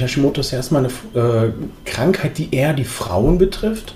Hashimoto 0.00 0.40
ist 0.40 0.52
erstmal 0.52 0.84
eine 0.84 1.20
äh, 1.20 1.52
Krankheit, 1.84 2.38
die 2.38 2.54
eher 2.54 2.72
die 2.72 2.84
Frauen 2.84 3.38
betrifft. 3.38 3.94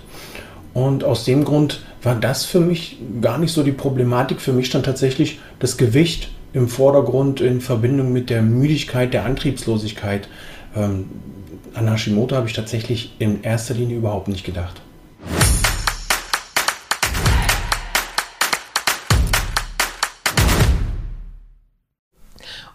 Und 0.74 1.04
aus 1.04 1.24
dem 1.24 1.44
Grund 1.44 1.82
war 2.02 2.14
das 2.14 2.44
für 2.44 2.60
mich 2.60 2.98
gar 3.20 3.38
nicht 3.38 3.52
so 3.52 3.62
die 3.62 3.72
Problematik. 3.72 4.40
Für 4.40 4.52
mich 4.52 4.66
stand 4.66 4.86
tatsächlich 4.86 5.38
das 5.58 5.76
Gewicht 5.76 6.30
im 6.52 6.68
Vordergrund 6.68 7.40
in 7.40 7.60
Verbindung 7.60 8.12
mit 8.12 8.30
der 8.30 8.42
Müdigkeit, 8.42 9.12
der 9.14 9.24
Antriebslosigkeit. 9.24 10.28
Ähm, 10.76 11.06
an 11.74 11.90
Hashimoto 11.90 12.36
habe 12.36 12.46
ich 12.46 12.52
tatsächlich 12.52 13.14
in 13.18 13.42
erster 13.42 13.74
Linie 13.74 13.96
überhaupt 13.96 14.28
nicht 14.28 14.44
gedacht. 14.44 14.80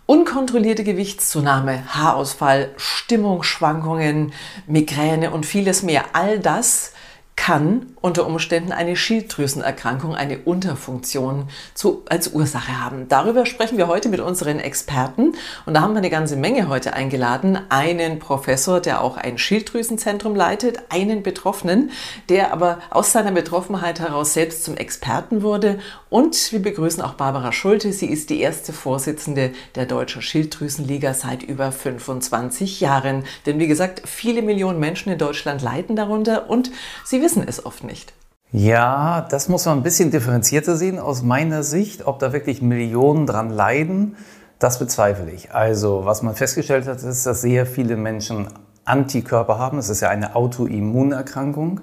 Unkontrollierte 0.09 0.85
Gewichtszunahme, 0.85 1.83
Haarausfall, 1.93 2.71
Stimmungsschwankungen, 2.77 4.31
Migräne 4.65 5.32
und 5.32 5.45
vieles 5.45 5.83
mehr. 5.83 6.05
All 6.13 6.39
das 6.39 6.93
kann 7.37 7.93
unter 8.01 8.25
Umständen 8.27 8.73
eine 8.73 8.97
Schilddrüsenerkrankung, 8.97 10.15
eine 10.15 10.39
Unterfunktion 10.39 11.47
zu, 11.73 12.04
als 12.10 12.33
Ursache 12.33 12.83
haben. 12.83 13.07
Darüber 13.07 13.46
sprechen 13.46 13.77
wir 13.77 13.87
heute 13.87 14.10
mit 14.10 14.19
unseren 14.19 14.60
Experten 14.60 15.33
und 15.65 15.73
da 15.73 15.82
haben 15.82 15.93
wir 15.93 16.00
eine 16.00 16.10
ganze 16.10 16.36
Menge 16.36 16.68
heute 16.68 16.93
eingeladen. 16.93 17.57
Einen 17.69 18.19
Professor, 18.19 18.82
der 18.82 19.01
auch 19.01 19.18
ein 19.18 19.37
Schilddrüsenzentrum 19.37 20.36
leitet, 20.36 20.79
einen 20.89 21.23
Betroffenen, 21.23 21.91
der 22.27 22.51
aber 22.51 22.79
aus 22.89 23.13
seiner 23.13 23.32
Betroffenheit 23.32 23.99
heraus 23.99 24.33
selbst 24.33 24.65
zum 24.65 24.75
Experten 24.75 25.41
wurde 25.41 25.79
und 26.10 26.51
wir 26.51 26.61
begrüßen 26.61 27.04
auch 27.04 27.13
Barbara 27.13 27.51
Schulte. 27.51 27.91
Sie 27.91 28.07
ist 28.07 28.29
die 28.29 28.39
erste 28.39 28.74
Vorsitzende 28.74 29.51
der 29.75 29.85
Deutschen 29.85 30.21
Schilddrüsenliga 30.21 31.13
seit 31.13 31.43
über 31.43 31.71
25 31.71 32.80
Jahren. 32.80 33.25
Denn 33.45 33.59
wie 33.59 33.67
gesagt, 33.67 34.03
viele 34.05 34.41
Millionen 34.41 34.80
Menschen 34.80 35.11
in 35.11 35.17
Deutschland 35.17 35.61
leiden 35.61 35.95
darunter 35.95 36.49
und 36.49 36.72
sie 37.03 37.21
wissen 37.28 37.44
es 37.45 37.66
oft 37.66 37.83
nicht. 37.83 38.14
Ja, 38.53 39.28
das 39.30 39.50
muss 39.50 39.66
man 39.66 39.80
ein 39.80 39.83
bisschen 39.83 40.11
differenzierter 40.11 40.78
sehen 40.78 40.97
aus 40.97 41.23
meiner 41.23 41.61
Sicht. 41.61 42.08
Ob 42.08 42.20
da 42.20 42.31
wirklich 42.31 42.61
Millionen 42.61 43.28
dran 43.28 43.50
leiden, 43.50 44.16
das 44.59 44.80
bezweifle 44.80 45.30
ich. 45.31 45.53
Also, 45.53 46.05
was 46.05 46.22
man 46.22 46.36
festgestellt 46.36 46.88
hat, 46.88 47.03
ist, 47.03 47.25
dass 47.25 47.42
sehr 47.42 47.66
viele 47.66 47.98
Menschen 47.98 48.48
Antikörper 48.86 49.59
haben. 49.59 49.78
Es 49.78 49.89
ist 49.89 50.00
ja 50.00 50.08
eine 50.08 50.38
Autoimmunerkrankung. 50.38 51.81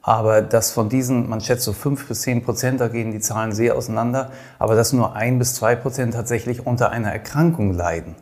Aber 0.00 0.42
dass 0.42 0.70
von 0.70 0.88
diesen, 0.88 1.28
man 1.28 1.40
schätzt 1.40 1.64
so 1.64 1.72
fünf 1.72 2.06
bis 2.06 2.20
zehn 2.20 2.44
Prozent, 2.44 2.80
da 2.80 2.86
gehen 2.86 3.10
die 3.10 3.18
Zahlen 3.18 3.50
sehr 3.50 3.74
auseinander, 3.74 4.30
aber 4.60 4.76
dass 4.76 4.92
nur 4.92 5.16
ein 5.16 5.40
bis 5.40 5.54
zwei 5.54 5.74
Prozent 5.74 6.14
tatsächlich 6.14 6.64
unter 6.64 6.90
einer 6.90 7.10
Erkrankung 7.10 7.74
leiden. 7.74 8.14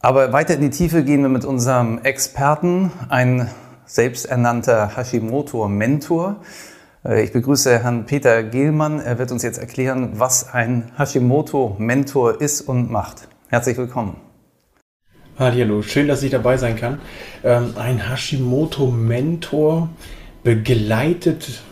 Aber 0.00 0.32
weiter 0.32 0.54
in 0.54 0.60
die 0.62 0.70
Tiefe 0.70 1.04
gehen 1.04 1.22
wir 1.22 1.28
mit 1.28 1.44
unserem 1.44 2.00
Experten, 2.02 2.90
ein 3.08 3.48
selbsternannter 3.86 4.96
Hashimoto-Mentor. 4.96 6.36
Äh, 7.04 7.24
ich 7.24 7.32
begrüße 7.32 7.82
Herrn 7.82 8.06
Peter 8.06 8.42
Gehlmann. 8.42 9.00
Er 9.00 9.18
wird 9.18 9.32
uns 9.32 9.42
jetzt 9.42 9.58
erklären, 9.58 10.12
was 10.14 10.52
ein 10.52 10.90
Hashimoto-Mentor 10.96 12.40
ist 12.40 12.62
und 12.62 12.90
macht. 12.90 13.28
Herzlich 13.48 13.76
willkommen. 13.76 14.16
Hallo, 15.38 15.82
schön, 15.82 16.06
dass 16.06 16.22
ich 16.22 16.30
dabei 16.30 16.56
sein 16.56 16.76
kann. 16.76 17.00
Ähm, 17.42 17.74
ein 17.76 18.08
Hashimoto-Mentor 18.08 19.88
begleitet 20.42 21.62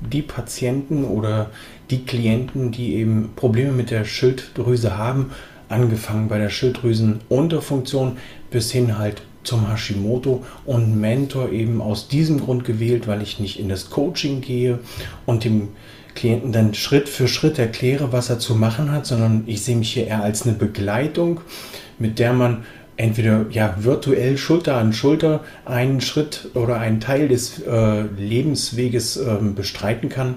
die 0.00 0.22
Patienten 0.22 1.04
oder 1.04 1.50
die 1.90 2.04
Klienten, 2.04 2.70
die 2.72 2.96
eben 2.96 3.32
Probleme 3.36 3.72
mit 3.72 3.90
der 3.90 4.04
Schilddrüse 4.04 4.96
haben, 4.98 5.30
angefangen 5.68 6.28
bei 6.28 6.38
der 6.38 6.50
Schilddrüsenunterfunktion 6.50 8.18
bis 8.50 8.70
hin 8.72 8.98
halt 8.98 9.22
zum 9.44 9.68
Hashimoto 9.68 10.44
und 10.64 11.00
Mentor 11.00 11.50
eben 11.50 11.80
aus 11.80 12.08
diesem 12.08 12.40
Grund 12.40 12.64
gewählt, 12.64 13.06
weil 13.06 13.22
ich 13.22 13.40
nicht 13.40 13.58
in 13.58 13.68
das 13.68 13.90
Coaching 13.90 14.40
gehe 14.40 14.78
und 15.26 15.44
dem 15.44 15.68
Klienten 16.14 16.52
dann 16.52 16.74
Schritt 16.74 17.08
für 17.08 17.28
Schritt 17.28 17.58
erkläre, 17.58 18.12
was 18.12 18.28
er 18.30 18.38
zu 18.38 18.54
machen 18.54 18.92
hat, 18.92 19.06
sondern 19.06 19.44
ich 19.46 19.62
sehe 19.62 19.76
mich 19.76 19.92
hier 19.92 20.06
eher 20.06 20.22
als 20.22 20.42
eine 20.42 20.54
Begleitung, 20.54 21.40
mit 21.98 22.18
der 22.18 22.32
man 22.32 22.64
entweder 22.96 23.46
ja 23.50 23.74
virtuell 23.78 24.36
Schulter 24.36 24.76
an 24.76 24.92
Schulter 24.92 25.40
einen 25.64 26.00
Schritt 26.00 26.50
oder 26.54 26.78
einen 26.78 27.00
Teil 27.00 27.28
des 27.28 27.60
äh, 27.62 28.02
Lebensweges 28.02 29.16
äh, 29.16 29.38
bestreiten 29.54 30.08
kann 30.08 30.34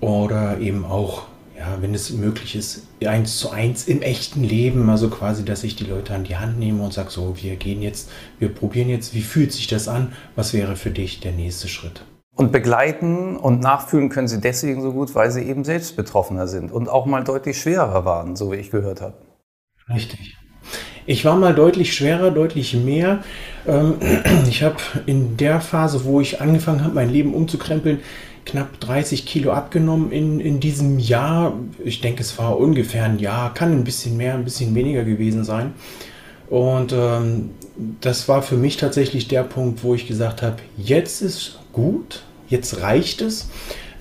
oder 0.00 0.58
eben 0.60 0.84
auch 0.84 1.24
ja, 1.58 1.78
wenn 1.80 1.94
es 1.94 2.10
möglich 2.10 2.54
ist, 2.54 2.86
eins 3.04 3.38
zu 3.38 3.50
eins 3.50 3.88
im 3.88 4.02
echten 4.02 4.44
Leben, 4.44 4.90
also 4.90 5.08
quasi, 5.08 5.44
dass 5.44 5.64
ich 5.64 5.76
die 5.76 5.84
Leute 5.84 6.14
an 6.14 6.24
die 6.24 6.36
Hand 6.36 6.58
nehme 6.58 6.82
und 6.82 6.92
sage, 6.92 7.10
so, 7.10 7.36
wir 7.40 7.56
gehen 7.56 7.80
jetzt, 7.80 8.10
wir 8.38 8.50
probieren 8.50 8.88
jetzt, 8.88 9.14
wie 9.14 9.22
fühlt 9.22 9.52
sich 9.52 9.66
das 9.66 9.88
an, 9.88 10.12
was 10.34 10.52
wäre 10.52 10.76
für 10.76 10.90
dich 10.90 11.20
der 11.20 11.32
nächste 11.32 11.68
Schritt? 11.68 12.02
Und 12.34 12.52
begleiten 12.52 13.36
und 13.36 13.60
nachfühlen 13.60 14.10
können 14.10 14.28
sie 14.28 14.40
deswegen 14.40 14.82
so 14.82 14.92
gut, 14.92 15.14
weil 15.14 15.30
sie 15.30 15.42
eben 15.42 15.64
selbst 15.64 15.96
Betroffener 15.96 16.46
sind 16.46 16.70
und 16.70 16.90
auch 16.90 17.06
mal 17.06 17.24
deutlich 17.24 17.58
schwerer 17.58 18.04
waren, 18.04 18.36
so 18.36 18.52
wie 18.52 18.56
ich 18.56 18.70
gehört 18.70 19.00
habe. 19.00 19.14
Richtig. 19.88 20.36
Ich 21.06 21.24
war 21.24 21.36
mal 21.36 21.54
deutlich 21.54 21.94
schwerer, 21.94 22.32
deutlich 22.32 22.74
mehr. 22.74 23.22
Ähm, 23.66 23.94
ich 24.48 24.62
habe 24.62 24.76
in 25.06 25.36
der 25.36 25.60
Phase, 25.62 26.04
wo 26.04 26.20
ich 26.20 26.40
angefangen 26.42 26.84
habe, 26.84 26.94
mein 26.94 27.08
Leben 27.08 27.32
umzukrempeln, 27.32 28.00
knapp 28.46 28.80
30 28.80 29.26
Kilo 29.26 29.52
abgenommen 29.52 30.10
in, 30.12 30.40
in 30.40 30.60
diesem 30.60 30.98
Jahr. 30.98 31.58
Ich 31.84 32.00
denke, 32.00 32.22
es 32.22 32.38
war 32.38 32.58
ungefähr 32.58 33.04
ein 33.04 33.18
Jahr, 33.18 33.52
kann 33.52 33.72
ein 33.72 33.84
bisschen 33.84 34.16
mehr, 34.16 34.34
ein 34.34 34.44
bisschen 34.44 34.74
weniger 34.74 35.04
gewesen 35.04 35.44
sein. 35.44 35.74
Und 36.48 36.92
ähm, 36.92 37.50
das 38.00 38.28
war 38.28 38.42
für 38.42 38.56
mich 38.56 38.76
tatsächlich 38.76 39.28
der 39.28 39.42
Punkt, 39.42 39.82
wo 39.82 39.94
ich 39.94 40.06
gesagt 40.06 40.42
habe, 40.42 40.56
jetzt 40.78 41.20
ist 41.20 41.58
gut, 41.72 42.22
jetzt 42.48 42.80
reicht 42.80 43.20
es 43.20 43.48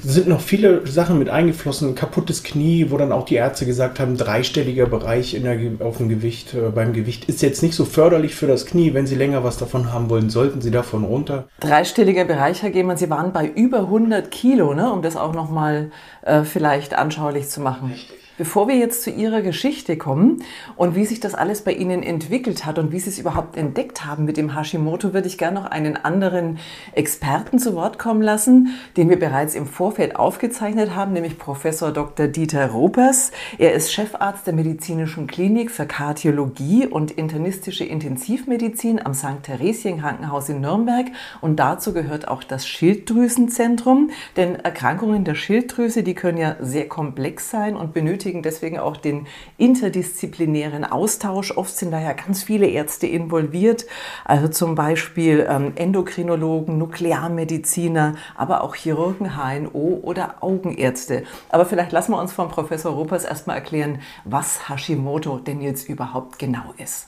sind 0.06 0.28
noch 0.28 0.42
viele 0.42 0.86
Sachen 0.88 1.18
mit 1.18 1.30
eingeflossen. 1.30 1.96
Kaputtes 1.96 2.44
Knie, 2.44 2.88
wo 2.90 2.98
dann 2.98 3.12
auch 3.12 3.26
die 3.26 3.36
Ärzte 3.36 3.66
gesagt 3.66 4.00
haben, 4.00 4.18
dreistelliger 4.18 4.86
Bereich 4.86 5.34
in 5.34 5.44
der, 5.44 5.86
auf 5.86 5.98
dem 5.98 6.10
Gewicht, 6.10 6.54
äh, 6.54 6.70
beim 6.70 6.94
Gewicht 6.94 7.26
ist 7.26 7.42
jetzt 7.42 7.64
nicht 7.64 7.76
so 7.76 7.86
förderlich 7.86 8.36
für 8.36 8.48
das 8.48 8.66
Knie. 8.66 8.94
Wenn 8.94 9.08
Sie 9.08 9.16
länger 9.16 9.44
was 9.44 9.58
davon 9.58 9.92
haben 9.92 10.10
wollen, 10.10 10.30
sollten 10.30 10.62
Sie 10.62 10.72
davon 10.72 11.04
runter. 11.04 11.48
Dreistelliger 11.60 12.26
Bereich, 12.26 12.62
Herr 12.62 12.70
Gehmann, 12.70 12.98
Sie 12.98 13.10
waren 13.10 13.34
bei 13.34 13.48
über 13.48 13.80
100 13.80 14.30
Kilo, 14.32 14.74
ne? 14.74 14.92
um 14.92 15.02
das 15.02 15.16
auch 15.16 15.34
nochmal 15.34 15.92
äh, 16.22 16.44
vielleicht 16.44 16.96
anschaulich 16.96 17.50
zu 17.50 17.62
machen. 17.62 17.92
Richtig. 17.92 18.25
Bevor 18.38 18.68
wir 18.68 18.76
jetzt 18.76 19.02
zu 19.02 19.12
Ihrer 19.12 19.42
Geschichte 19.42 19.96
kommen 19.96 20.44
und 20.76 20.94
wie 20.94 21.06
sich 21.06 21.22
das 21.22 21.36
alles 21.36 21.62
bei 21.62 21.72
Ihnen 21.72 22.04
entwickelt 22.04 22.66
hat 22.66 22.78
und 22.78 22.92
wie 22.92 23.00
Sie 23.00 23.10
es 23.10 23.18
überhaupt 23.18 23.56
entdeckt 23.56 24.04
haben 24.04 24.26
mit 24.26 24.36
dem 24.36 24.54
Hashimoto, 24.54 25.14
würde 25.14 25.30
ich 25.30 25.38
gerne 25.38 25.62
noch 25.62 25.72
einen 25.72 25.96
anderen 25.96 26.60
Experten 26.92 27.60
zu 27.60 27.76
Wort 27.76 27.98
kommen 27.98 28.22
lassen, 28.22 28.76
den 28.98 29.10
wir 29.10 29.18
bereits 29.18 29.56
im 29.56 29.66
Vorfeld 29.66 30.18
aufgezeichnet 30.18 30.98
haben, 30.98 31.14
nämlich 31.14 31.38
Professor 31.38 31.94
Dr. 31.94 32.28
Dieter 32.28 32.72
Ropers. 32.72 33.32
Er 33.58 33.72
ist 33.72 33.94
Chefarzt 33.94 34.46
der 34.48 34.54
Medizinischen 34.54 35.28
Klinik 35.28 35.72
für 35.72 35.86
Kardiologie 35.86 36.88
und 36.88 37.12
internistische 37.12 37.86
Intensivmedizin 37.86 39.00
am 39.06 39.14
St. 39.14 39.44
Theresien 39.44 40.02
Krankenhaus 40.02 40.50
in 40.50 40.60
Nürnberg 40.60 41.06
und 41.40 41.56
dazu 41.56 41.94
gehört 41.94 42.28
auch 42.28 42.44
das 42.44 42.68
Schilddrüsenzentrum, 42.68 44.10
denn 44.36 44.56
Erkrankungen 44.56 45.24
der 45.24 45.36
Schilddrüse, 45.36 46.04
die 46.04 46.16
können 46.16 46.38
ja 46.38 46.58
sehr 46.60 46.90
komplex 46.90 47.50
sein 47.50 47.78
und 47.78 47.94
benötigen 47.94 48.25
benötigen 48.26 48.42
deswegen 48.42 48.80
auch 48.80 48.98
den 48.98 49.28
interdisziplinären 49.58 50.84
Austausch. 50.84 51.56
Oft 51.56 51.76
sind 51.78 51.92
da 51.92 52.00
ja 52.00 52.14
ganz 52.14 52.44
viele 52.44 52.68
Ärzte 52.68 53.06
involviert, 53.08 53.86
also 54.24 54.48
zum 54.48 54.74
Beispiel 54.76 55.46
ähm, 55.48 55.74
Endokrinologen, 55.76 56.78
Nuklearmediziner, 56.78 58.16
aber 58.36 58.64
auch 58.64 58.76
Chirurgen, 58.76 59.34
HNO 59.36 60.00
oder 60.02 60.38
Augenärzte. 60.42 61.24
Aber 61.50 61.66
vielleicht 61.66 61.92
lassen 61.92 62.14
wir 62.14 62.20
uns 62.20 62.34
von 62.34 62.50
Professor 62.50 62.94
Ruppers 62.94 63.26
erstmal 63.26 63.58
erklären, 63.58 64.00
was 64.24 64.70
Hashimoto 64.70 65.38
denn 65.38 65.62
jetzt 65.62 65.88
überhaupt 65.88 66.40
genau 66.40 66.74
ist. 66.78 67.08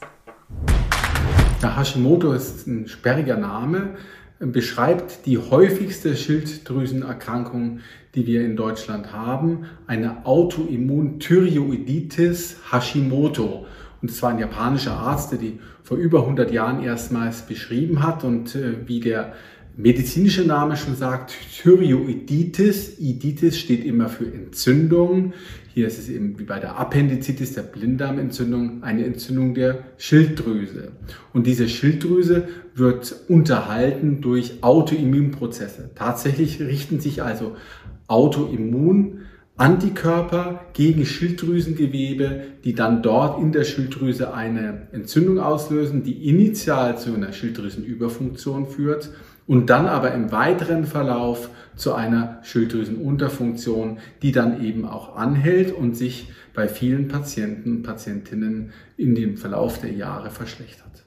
Ja, 1.61 1.75
Hashimoto 1.75 2.33
ist 2.33 2.67
ein 2.67 2.87
sperriger 2.87 3.37
Name, 3.37 3.97
beschreibt 4.39 5.25
die 5.25 5.37
häufigste 5.37 6.15
Schilddrüsenerkrankung, 6.15 7.81
die 8.15 8.25
wir 8.27 8.45
in 8.45 8.55
Deutschland 8.55 9.11
haben, 9.13 9.65
eine 9.87 10.25
Autoimmun-Thyreoiditis 10.25 12.57
Hashimoto. 12.71 13.65
Und 14.01 14.11
es 14.11 14.21
war 14.21 14.29
ein 14.29 14.39
japanischer 14.39 14.93
Arzt, 14.93 15.31
der 15.31 15.39
die 15.39 15.59
vor 15.83 15.97
über 15.97 16.21
100 16.21 16.51
Jahren 16.51 16.83
erstmals 16.83 17.41
beschrieben 17.43 18.03
hat. 18.03 18.23
Und 18.23 18.55
äh, 18.55 18.87
wie 18.87 18.99
der 18.99 19.33
medizinische 19.77 20.43
Name 20.43 20.75
schon 20.75 20.95
sagt, 20.95 21.33
Thyreoiditis, 21.55 22.99
Iditis 22.99 23.59
steht 23.59 23.85
immer 23.85 24.09
für 24.09 24.25
Entzündung. 24.25 25.33
Hier 25.73 25.85
ist 25.85 25.99
es 25.99 26.09
eben 26.09 26.37
wie 26.39 26.43
bei 26.43 26.59
der 26.59 26.79
Appendizitis, 26.79 27.53
der 27.53 27.61
Blinddarmentzündung, 27.61 28.81
eine 28.81 29.05
Entzündung 29.05 29.53
der 29.53 29.83
Schilddrüse. 29.97 30.93
Und 31.31 31.45
diese 31.45 31.69
Schilddrüse 31.69 32.47
wird 32.73 33.15
unterhalten 33.27 34.21
durch 34.21 34.63
Autoimmunprozesse. 34.63 35.91
Tatsächlich 35.93 36.59
richten 36.59 36.99
sich 36.99 37.21
also 37.21 37.55
Autoimmun 38.07 39.19
Antikörper 39.57 40.61
gegen 40.73 41.03
Schilddrüsengewebe, 41.03 42.43
die 42.63 42.75
dann 42.75 43.01
dort 43.01 43.41
in 43.41 43.51
der 43.51 43.63
Schilddrüse 43.63 44.31
eine 44.31 44.87
Entzündung 44.91 45.39
auslösen, 45.39 46.03
die 46.03 46.29
initial 46.29 46.99
zu 46.99 47.15
einer 47.15 47.33
Schilddrüsenüberfunktion 47.33 48.67
führt 48.67 49.09
und 49.47 49.71
dann 49.71 49.87
aber 49.87 50.13
im 50.13 50.31
weiteren 50.31 50.85
Verlauf 50.85 51.49
zu 51.75 51.95
einer 51.95 52.39
Schilddrüsenunterfunktion, 52.43 53.97
die 54.21 54.31
dann 54.31 54.63
eben 54.63 54.85
auch 54.85 55.15
anhält 55.15 55.71
und 55.71 55.97
sich 55.97 56.29
bei 56.53 56.67
vielen 56.67 57.07
Patienten 57.07 57.77
und 57.77 57.83
Patientinnen 57.83 58.73
in 58.95 59.15
dem 59.15 59.37
Verlauf 59.37 59.81
der 59.81 59.91
Jahre 59.91 60.29
verschlechtert. 60.29 61.03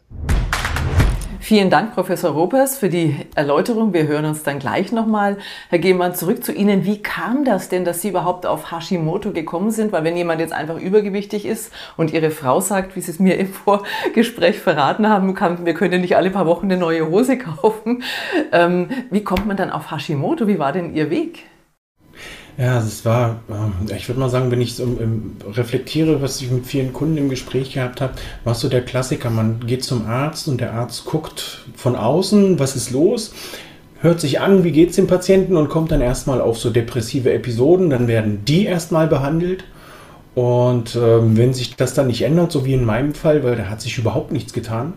Vielen 1.39 1.71
Dank, 1.71 1.95
Professor 1.95 2.33
Ropers, 2.33 2.77
für 2.77 2.89
die 2.89 3.15
Erläuterung. 3.35 3.93
Wir 3.93 4.07
hören 4.07 4.25
uns 4.25 4.43
dann 4.43 4.59
gleich 4.59 4.91
nochmal. 4.93 5.39
Herr 5.69 5.79
Gehmann, 5.79 6.15
zurück 6.15 6.45
zu 6.45 6.53
Ihnen. 6.53 6.85
Wie 6.85 7.03
kam 7.03 7.45
das 7.45 7.69
denn, 7.69 7.85
dass 7.85 8.03
Sie 8.03 8.09
überhaupt 8.09 8.47
auf 8.47 8.73
Hashimoto 8.73 9.33
gekommen 9.33 9.71
sind? 9.71 9.93
Weil 9.93 10.05
wenn 10.05 10.17
jemand 10.17 10.41
jetzt 10.41 10.53
einfach 10.53 10.79
übergewichtig 10.79 11.47
ist 11.47 11.73
und 11.97 12.13
Ihre 12.13 12.31
Frau 12.31 12.61
sagt, 12.61 12.97
wie 12.97 13.01
Sie 13.01 13.11
es 13.11 13.19
mir 13.19 13.39
im 13.39 13.53
Vorgespräch 13.53 14.59
verraten 14.59 15.09
haben, 15.09 15.35
kann, 15.35 15.65
wir 15.65 15.75
können 15.75 16.01
nicht 16.01 16.17
alle 16.17 16.31
paar 16.31 16.47
Wochen 16.47 16.67
eine 16.67 16.77
neue 16.77 17.09
Hose 17.09 17.39
kaufen. 17.39 18.03
Ähm, 18.53 18.89
wie 19.11 19.23
kommt 19.25 19.47
man 19.47 19.57
dann 19.57 19.71
auf 19.71 19.91
Hashimoto? 19.91 20.47
Wie 20.47 20.59
war 20.59 20.73
denn 20.73 20.95
Ihr 20.95 21.11
Weg? 21.11 21.45
Ja, 22.59 22.79
es 22.79 23.05
war, 23.05 23.41
ähm, 23.51 23.73
ich 23.97 24.09
würde 24.09 24.21
mal 24.21 24.29
sagen, 24.29 24.51
wenn 24.51 24.61
ich 24.61 24.75
so 24.75 24.87
reflektiere, 25.53 26.21
was 26.21 26.41
ich 26.41 26.51
mit 26.51 26.67
vielen 26.67 26.93
Kunden 26.93 27.17
im 27.17 27.29
Gespräch 27.29 27.73
gehabt 27.73 28.01
habe, 28.01 28.15
war 28.45 28.55
so 28.55 28.69
der 28.69 28.83
Klassiker. 28.83 29.31
Man 29.31 29.61
geht 29.67 29.85
zum 29.85 30.07
Arzt 30.07 30.49
und 30.49 30.61
der 30.61 30.75
Arzt 30.75 31.05
guckt 31.05 31.65
von 31.77 31.97
außen, 31.97 32.59
was 32.59 32.77
ist 32.77 32.91
los, 32.91 33.33
hört 34.01 34.21
sich 34.21 34.41
an, 34.41 34.65
wie 34.65 34.73
geht 34.73 34.91
es 34.91 34.97
dem 34.97 35.07
Patienten 35.07 35.57
und 35.57 35.69
kommt 35.69 35.91
dann 35.91 36.01
erstmal 36.01 36.41
auf 36.41 36.59
so 36.59 36.71
depressive 36.71 37.33
Episoden. 37.33 37.91
Dann 37.91 38.09
werden 38.09 38.45
die 38.45 38.65
erstmal 38.65 39.07
behandelt. 39.07 39.65
Und 40.35 40.97
ähm, 40.97 41.37
wenn 41.37 41.55
sich 41.55 41.77
das 41.77 41.95
dann 41.95 42.07
nicht 42.07 42.23
ändert, 42.23 42.53
so 42.53 42.65
wie 42.65 42.75
in 42.75 42.85
meinem 42.85 43.15
Fall, 43.15 43.43
weil 43.43 43.57
da 43.57 43.65
hat 43.65 43.81
sich 43.81 43.99
überhaupt 43.99 44.33
nichts 44.33 44.53
getan, 44.53 44.95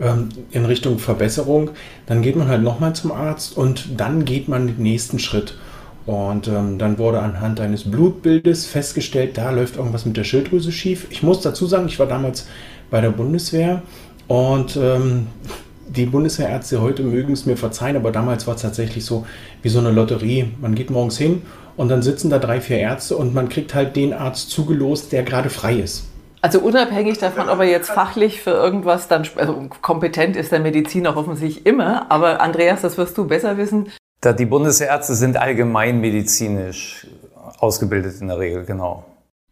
ähm, 0.00 0.28
in 0.52 0.64
Richtung 0.64 0.98
Verbesserung, 0.98 1.70
dann 2.06 2.22
geht 2.22 2.36
man 2.36 2.48
halt 2.48 2.62
nochmal 2.62 2.94
zum 2.94 3.10
Arzt 3.10 3.56
und 3.56 4.00
dann 4.00 4.24
geht 4.24 4.48
man 4.48 4.68
den 4.68 4.82
nächsten 4.82 5.18
Schritt. 5.18 5.54
Und 6.08 6.48
ähm, 6.48 6.78
dann 6.78 6.96
wurde 6.96 7.20
anhand 7.20 7.60
eines 7.60 7.84
Blutbildes 7.84 8.64
festgestellt, 8.64 9.36
da 9.36 9.50
läuft 9.50 9.76
irgendwas 9.76 10.06
mit 10.06 10.16
der 10.16 10.24
Schilddrüse 10.24 10.72
schief. 10.72 11.06
Ich 11.10 11.22
muss 11.22 11.42
dazu 11.42 11.66
sagen, 11.66 11.86
ich 11.86 11.98
war 11.98 12.06
damals 12.06 12.46
bei 12.90 13.02
der 13.02 13.10
Bundeswehr 13.10 13.82
und 14.26 14.78
ähm, 14.78 15.26
die 15.86 16.06
Bundeswehrärzte 16.06 16.80
heute 16.80 17.02
mögen 17.02 17.34
es 17.34 17.44
mir 17.44 17.58
verzeihen, 17.58 17.94
aber 17.94 18.10
damals 18.10 18.46
war 18.46 18.54
es 18.54 18.62
tatsächlich 18.62 19.04
so 19.04 19.26
wie 19.60 19.68
so 19.68 19.80
eine 19.80 19.90
Lotterie. 19.90 20.50
Man 20.62 20.74
geht 20.74 20.88
morgens 20.88 21.18
hin 21.18 21.42
und 21.76 21.90
dann 21.90 22.00
sitzen 22.00 22.30
da 22.30 22.38
drei, 22.38 22.62
vier 22.62 22.78
Ärzte 22.78 23.14
und 23.14 23.34
man 23.34 23.50
kriegt 23.50 23.74
halt 23.74 23.94
den 23.94 24.14
Arzt 24.14 24.48
zugelost, 24.48 25.12
der 25.12 25.24
gerade 25.24 25.50
frei 25.50 25.74
ist. 25.74 26.04
Also 26.40 26.60
unabhängig 26.60 27.18
davon, 27.18 27.50
ob 27.50 27.58
er 27.58 27.66
jetzt 27.66 27.90
fachlich 27.90 28.40
für 28.40 28.52
irgendwas 28.52 29.08
dann, 29.08 29.26
also 29.36 29.68
kompetent 29.82 30.36
ist 30.36 30.52
der 30.52 30.60
Mediziner 30.60 31.18
offensichtlich 31.18 31.66
immer, 31.66 32.10
aber 32.10 32.40
Andreas, 32.40 32.80
das 32.80 32.96
wirst 32.96 33.18
du 33.18 33.26
besser 33.26 33.58
wissen. 33.58 33.88
Da 34.20 34.32
die 34.32 34.46
Bundesärzte 34.46 35.14
sind 35.14 35.36
allgemeinmedizinisch 35.36 37.06
ausgebildet 37.58 38.20
in 38.20 38.28
der 38.28 38.38
Regel, 38.38 38.64
genau. 38.64 39.04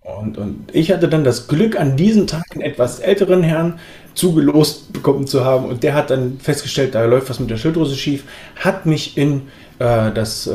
Und, 0.03 0.39
und 0.39 0.69
ich 0.73 0.93
hatte 0.93 1.09
dann 1.09 1.25
das 1.25 1.49
Glück, 1.49 1.79
an 1.79 1.97
diesem 1.97 2.29
Tag 2.29 2.45
einen 2.53 2.63
etwas 2.63 3.01
älteren 3.01 3.43
Herrn 3.43 3.81
zugelost 4.15 4.93
bekommen 4.93 5.27
zu 5.27 5.45
haben. 5.45 5.67
Und 5.67 5.83
der 5.83 5.95
hat 5.95 6.11
dann 6.11 6.39
festgestellt, 6.39 6.95
da 6.95 7.05
läuft 7.05 7.29
was 7.29 7.41
mit 7.41 7.51
der 7.51 7.57
Schilddrüse 7.57 7.97
schief, 7.97 8.25
hat 8.55 8.87
mich 8.87 9.19
in 9.19 9.43
äh, 9.81 10.13
das 10.13 10.47
äh, 10.47 10.55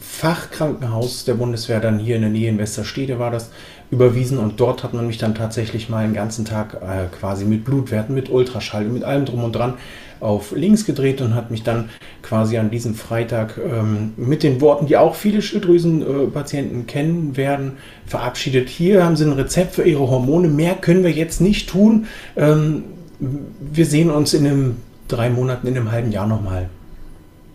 Fachkrankenhaus 0.00 1.24
der 1.24 1.34
Bundeswehr, 1.34 1.78
dann 1.78 2.00
hier 2.00 2.16
in 2.16 2.22
der 2.22 2.30
Nähe 2.30 2.48
in 2.48 2.58
Westerstede 2.58 3.20
war 3.20 3.30
das, 3.30 3.50
überwiesen. 3.92 4.38
Und 4.38 4.58
dort 4.58 4.82
hat 4.82 4.94
man 4.94 5.06
mich 5.06 5.18
dann 5.18 5.36
tatsächlich 5.36 5.88
mal 5.88 6.04
einen 6.04 6.14
ganzen 6.14 6.44
Tag 6.44 6.74
äh, 6.74 7.06
quasi 7.16 7.44
mit 7.44 7.64
Blutwerten, 7.64 8.14
mit 8.14 8.30
Ultraschall, 8.30 8.84
mit 8.86 9.04
allem 9.04 9.26
drum 9.26 9.44
und 9.44 9.52
dran 9.52 9.74
auf 10.22 10.52
links 10.52 10.84
gedreht 10.84 11.20
und 11.20 11.34
hat 11.34 11.50
mich 11.50 11.62
dann 11.62 11.90
quasi 12.22 12.56
an 12.56 12.70
diesem 12.70 12.94
Freitag 12.94 13.58
ähm, 13.58 14.12
mit 14.16 14.42
den 14.42 14.60
Worten, 14.60 14.86
die 14.86 14.96
auch 14.96 15.16
viele 15.16 15.42
Schilddrüsenpatienten 15.42 16.86
kennen 16.86 17.36
werden, 17.36 17.72
verabschiedet. 18.06 18.68
Hier 18.68 19.04
haben 19.04 19.16
Sie 19.16 19.24
ein 19.24 19.32
Rezept 19.32 19.74
für 19.74 19.82
Ihre 19.82 20.08
Hormone. 20.08 20.48
Mehr 20.48 20.74
können 20.74 21.02
wir 21.02 21.10
jetzt 21.10 21.40
nicht 21.40 21.68
tun. 21.68 22.06
Ähm, 22.36 22.84
wir 23.18 23.86
sehen 23.86 24.10
uns 24.10 24.32
in 24.34 24.46
einem 24.46 24.76
drei 25.08 25.28
Monaten, 25.28 25.66
in 25.66 25.76
einem 25.76 25.90
halben 25.90 26.12
Jahr 26.12 26.26
nochmal. 26.26 26.68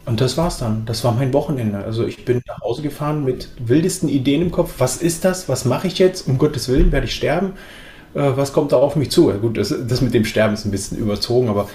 Und 0.06 0.22
das 0.22 0.38
war's 0.38 0.58
dann. 0.58 0.84
Das 0.86 1.04
war 1.04 1.14
mein 1.14 1.34
Wochenende. 1.34 1.80
Also 1.80 2.06
ich 2.06 2.24
bin 2.24 2.42
nach 2.48 2.62
Hause 2.62 2.82
gefahren 2.82 3.26
mit 3.26 3.50
wildesten 3.60 4.08
Ideen 4.08 4.42
im 4.42 4.52
Kopf. 4.52 4.76
Was 4.78 4.98
ist 4.98 5.26
das? 5.26 5.50
Was 5.50 5.66
mache 5.66 5.88
ich 5.88 6.00
jetzt? 6.00 6.28
Um 6.28 6.38
Gottes 6.38 6.70
Willen 6.70 6.92
werde 6.94 7.08
ich 7.08 7.16
sterben. 7.16 7.54
Äh, 8.14 8.32
was 8.36 8.54
kommt 8.54 8.72
da 8.72 8.78
auf 8.78 8.96
mich 8.96 9.12
zu? 9.12 9.32
Gut, 9.34 9.58
das, 9.58 9.74
das 9.88 10.02
mit 10.02 10.14
dem 10.14 10.24
Sterben 10.24 10.54
ist 10.54 10.66
ein 10.66 10.72
bisschen 10.72 10.98
überzogen, 10.98 11.50
aber 11.50 11.70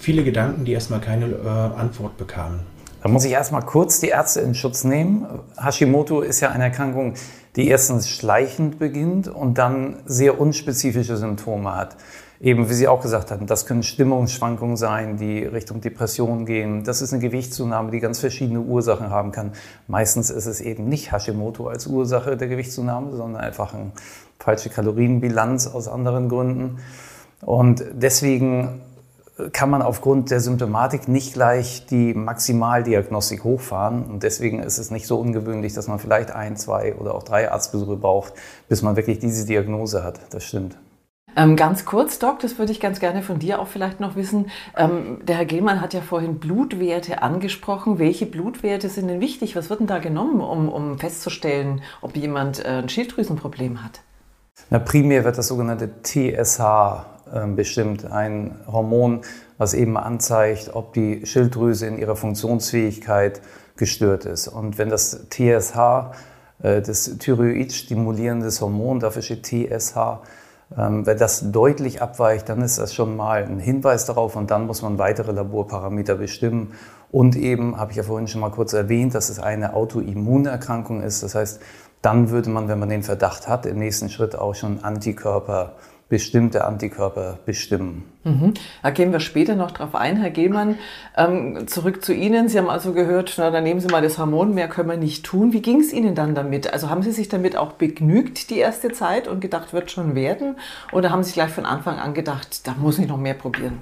viele 0.00 0.24
Gedanken, 0.24 0.64
die 0.64 0.72
erstmal 0.72 1.00
keine 1.00 1.26
äh, 1.26 1.78
Antwort 1.78 2.16
bekamen. 2.16 2.60
Da 3.02 3.08
muss 3.08 3.24
ich 3.24 3.32
erstmal 3.32 3.62
kurz 3.62 4.00
die 4.00 4.08
Ärzte 4.08 4.40
in 4.40 4.54
Schutz 4.54 4.84
nehmen. 4.84 5.26
Hashimoto 5.56 6.22
ist 6.22 6.40
ja 6.40 6.50
eine 6.50 6.64
Erkrankung, 6.64 7.14
die 7.56 7.68
erstens 7.68 8.08
schleichend 8.08 8.78
beginnt 8.78 9.28
und 9.28 9.58
dann 9.58 9.96
sehr 10.06 10.40
unspezifische 10.40 11.16
Symptome 11.16 11.74
hat. 11.74 11.96
Eben, 12.40 12.70
wie 12.70 12.74
Sie 12.74 12.88
auch 12.88 13.02
gesagt 13.02 13.30
hatten, 13.30 13.46
das 13.46 13.66
können 13.66 13.82
Stimmungsschwankungen 13.82 14.76
sein, 14.76 15.18
die 15.18 15.44
Richtung 15.44 15.82
Depression 15.82 16.46
gehen. 16.46 16.84
Das 16.84 17.02
ist 17.02 17.12
eine 17.12 17.20
Gewichtszunahme, 17.20 17.90
die 17.90 18.00
ganz 18.00 18.18
verschiedene 18.20 18.60
Ursachen 18.60 19.10
haben 19.10 19.30
kann. 19.30 19.52
Meistens 19.88 20.30
ist 20.30 20.46
es 20.46 20.62
eben 20.62 20.88
nicht 20.88 21.12
Hashimoto 21.12 21.68
als 21.68 21.86
Ursache 21.86 22.38
der 22.38 22.48
Gewichtszunahme, 22.48 23.14
sondern 23.14 23.42
einfach 23.42 23.74
eine 23.74 23.92
falsche 24.38 24.70
Kalorienbilanz 24.70 25.66
aus 25.66 25.88
anderen 25.88 26.30
Gründen. 26.30 26.78
Und 27.42 27.84
deswegen 27.92 28.80
kann 29.52 29.70
man 29.70 29.82
aufgrund 29.82 30.30
der 30.30 30.40
Symptomatik 30.40 31.08
nicht 31.08 31.34
gleich 31.34 31.86
die 31.86 32.14
Maximaldiagnostik 32.14 33.44
hochfahren. 33.44 34.04
Und 34.04 34.22
deswegen 34.22 34.60
ist 34.60 34.78
es 34.78 34.90
nicht 34.90 35.06
so 35.06 35.18
ungewöhnlich, 35.18 35.72
dass 35.74 35.88
man 35.88 35.98
vielleicht 35.98 36.30
ein, 36.30 36.56
zwei 36.56 36.94
oder 36.94 37.14
auch 37.14 37.22
drei 37.22 37.50
Arztbesuche 37.50 37.96
braucht, 37.96 38.34
bis 38.68 38.82
man 38.82 38.96
wirklich 38.96 39.18
diese 39.18 39.46
Diagnose 39.46 40.04
hat. 40.04 40.20
Das 40.30 40.44
stimmt. 40.44 40.76
Ähm, 41.36 41.56
ganz 41.56 41.84
kurz, 41.84 42.18
Doc, 42.18 42.40
das 42.40 42.58
würde 42.58 42.72
ich 42.72 42.80
ganz 42.80 42.98
gerne 42.98 43.22
von 43.22 43.38
dir 43.38 43.60
auch 43.60 43.68
vielleicht 43.68 44.00
noch 44.00 44.16
wissen. 44.16 44.50
Ähm, 44.76 45.18
der 45.22 45.36
Herr 45.36 45.44
Gehlmann 45.44 45.80
hat 45.80 45.94
ja 45.94 46.00
vorhin 46.00 46.38
Blutwerte 46.38 47.22
angesprochen. 47.22 47.98
Welche 47.98 48.26
Blutwerte 48.26 48.88
sind 48.88 49.08
denn 49.08 49.20
wichtig? 49.20 49.54
Was 49.54 49.70
wird 49.70 49.80
denn 49.80 49.86
da 49.86 49.98
genommen, 49.98 50.40
um, 50.40 50.68
um 50.68 50.98
festzustellen, 50.98 51.82
ob 52.00 52.16
jemand 52.16 52.64
äh, 52.64 52.82
ein 52.82 52.88
Schilddrüsenproblem 52.88 53.84
hat? 53.84 54.00
Na, 54.70 54.78
primär 54.78 55.24
wird 55.24 55.38
das 55.38 55.48
sogenannte 55.48 56.02
TSH 56.02 57.19
bestimmt 57.54 58.10
ein 58.10 58.56
Hormon, 58.66 59.20
was 59.56 59.74
eben 59.74 59.96
anzeigt, 59.96 60.70
ob 60.74 60.94
die 60.94 61.26
Schilddrüse 61.26 61.86
in 61.86 61.98
ihrer 61.98 62.16
Funktionsfähigkeit 62.16 63.40
gestört 63.76 64.24
ist. 64.26 64.48
Und 64.48 64.78
wenn 64.78 64.88
das 64.88 65.26
TSH, 65.30 66.12
äh, 66.62 66.82
das 66.82 67.18
Thyroid-stimulierendes 67.18 68.60
Hormon, 68.60 69.00
dafür 69.00 69.22
steht 69.22 69.44
TSH, 69.44 69.96
ähm, 70.78 71.04
wenn 71.04 71.18
das 71.18 71.50
deutlich 71.50 72.00
abweicht, 72.00 72.48
dann 72.48 72.62
ist 72.62 72.78
das 72.78 72.94
schon 72.94 73.16
mal 73.16 73.42
ein 73.42 73.58
Hinweis 73.58 74.04
darauf 74.04 74.36
und 74.36 74.50
dann 74.50 74.66
muss 74.66 74.82
man 74.82 74.98
weitere 74.98 75.32
Laborparameter 75.32 76.14
bestimmen. 76.14 76.74
Und 77.10 77.34
eben, 77.34 77.76
habe 77.76 77.90
ich 77.90 77.96
ja 77.96 78.04
vorhin 78.04 78.28
schon 78.28 78.40
mal 78.40 78.50
kurz 78.50 78.72
erwähnt, 78.72 79.16
dass 79.16 79.30
es 79.30 79.40
eine 79.40 79.74
Autoimmunerkrankung 79.74 81.02
ist. 81.02 81.24
Das 81.24 81.34
heißt, 81.34 81.60
dann 82.02 82.30
würde 82.30 82.50
man, 82.50 82.68
wenn 82.68 82.78
man 82.78 82.88
den 82.88 83.02
Verdacht 83.02 83.48
hat, 83.48 83.66
im 83.66 83.78
nächsten 83.78 84.08
Schritt 84.08 84.36
auch 84.36 84.54
schon 84.54 84.84
Antikörper 84.84 85.72
bestimmte 86.10 86.64
Antikörper 86.66 87.38
bestimmen. 87.46 88.04
Mhm. 88.24 88.52
Da 88.82 88.90
gehen 88.90 89.12
wir 89.12 89.20
später 89.20 89.54
noch 89.54 89.70
drauf 89.70 89.94
ein, 89.94 90.16
Herr 90.18 90.30
Gehlmann. 90.30 90.76
Ähm, 91.16 91.68
zurück 91.68 92.04
zu 92.04 92.12
Ihnen. 92.12 92.48
Sie 92.48 92.58
haben 92.58 92.68
also 92.68 92.92
gehört, 92.92 93.32
na, 93.38 93.50
dann 93.50 93.62
nehmen 93.62 93.80
Sie 93.80 93.86
mal 93.86 94.02
das 94.02 94.18
Hormon, 94.18 94.52
mehr 94.52 94.68
können 94.68 94.90
wir 94.90 94.96
nicht 94.96 95.24
tun. 95.24 95.52
Wie 95.54 95.62
ging 95.62 95.80
es 95.80 95.92
Ihnen 95.92 96.16
dann 96.16 96.34
damit? 96.34 96.70
Also 96.72 96.90
haben 96.90 97.02
Sie 97.02 97.12
sich 97.12 97.28
damit 97.28 97.56
auch 97.56 97.72
begnügt 97.72 98.50
die 98.50 98.58
erste 98.58 98.90
Zeit 98.90 99.28
und 99.28 99.40
gedacht, 99.40 99.72
wird 99.72 99.90
schon 99.92 100.16
werden? 100.16 100.56
Oder 100.92 101.10
haben 101.10 101.22
Sie 101.22 101.32
gleich 101.32 101.50
von 101.50 101.64
Anfang 101.64 101.98
an 101.98 102.12
gedacht, 102.12 102.66
da 102.66 102.74
muss 102.78 102.98
ich 102.98 103.06
noch 103.06 103.16
mehr 103.16 103.34
probieren? 103.34 103.78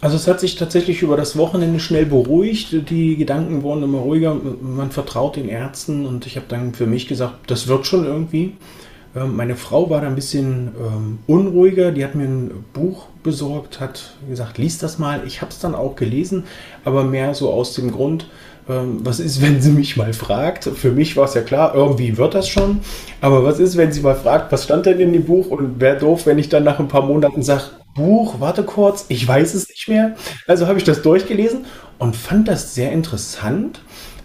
Also 0.00 0.16
es 0.16 0.26
hat 0.26 0.40
sich 0.40 0.56
tatsächlich 0.56 1.02
über 1.02 1.18
das 1.18 1.36
Wochenende 1.36 1.80
schnell 1.80 2.06
beruhigt. 2.06 2.88
Die 2.88 3.16
Gedanken 3.16 3.62
wurden 3.62 3.82
immer 3.82 3.98
ruhiger. 3.98 4.34
Man 4.34 4.90
vertraut 4.90 5.36
den 5.36 5.50
Ärzten 5.50 6.06
und 6.06 6.26
ich 6.26 6.36
habe 6.36 6.46
dann 6.48 6.72
für 6.72 6.86
mich 6.86 7.06
gesagt, 7.06 7.50
das 7.50 7.68
wird 7.68 7.86
schon 7.86 8.06
irgendwie. 8.06 8.54
Ähm, 9.14 9.36
meine 9.36 9.56
Frau 9.56 9.90
war 9.90 10.00
da 10.00 10.06
ein 10.06 10.14
bisschen 10.14 10.72
ähm, 10.78 11.18
unruhiger. 11.26 11.90
Die 11.92 12.04
hat 12.04 12.14
mir 12.14 12.24
ein 12.24 12.64
Buch 12.72 13.06
besorgt, 13.22 13.80
hat 13.80 14.14
gesagt, 14.28 14.58
lies 14.58 14.78
das 14.78 14.98
mal. 14.98 15.22
Ich 15.26 15.40
habe 15.40 15.50
es 15.50 15.58
dann 15.58 15.74
auch 15.74 15.96
gelesen, 15.96 16.44
aber 16.84 17.04
mehr 17.04 17.34
so 17.34 17.50
aus 17.50 17.74
dem 17.74 17.90
Grund, 17.90 18.28
ähm, 18.68 19.00
was 19.02 19.20
ist, 19.20 19.42
wenn 19.42 19.60
sie 19.60 19.70
mich 19.72 19.96
mal 19.96 20.12
fragt? 20.12 20.64
Für 20.64 20.92
mich 20.92 21.16
war 21.16 21.24
es 21.24 21.34
ja 21.34 21.42
klar, 21.42 21.74
irgendwie 21.74 22.16
wird 22.16 22.34
das 22.34 22.48
schon. 22.48 22.80
Aber 23.20 23.44
was 23.44 23.58
ist, 23.58 23.76
wenn 23.76 23.92
sie 23.92 24.00
mal 24.00 24.14
fragt, 24.14 24.52
was 24.52 24.64
stand 24.64 24.86
denn 24.86 25.00
in 25.00 25.12
dem 25.12 25.24
Buch? 25.24 25.48
Und 25.48 25.80
wäre 25.80 25.98
doof, 25.98 26.26
wenn 26.26 26.38
ich 26.38 26.48
dann 26.48 26.64
nach 26.64 26.78
ein 26.78 26.88
paar 26.88 27.02
Monaten 27.02 27.42
sage, 27.42 27.64
Buch, 27.94 28.36
warte 28.38 28.62
kurz, 28.62 29.06
ich 29.08 29.26
weiß 29.26 29.54
es 29.54 29.68
nicht 29.68 29.88
mehr. 29.88 30.14
Also 30.46 30.68
habe 30.68 30.78
ich 30.78 30.84
das 30.84 31.02
durchgelesen 31.02 31.64
und 31.98 32.14
fand 32.14 32.46
das 32.46 32.74
sehr 32.74 32.92
interessant 32.92 33.80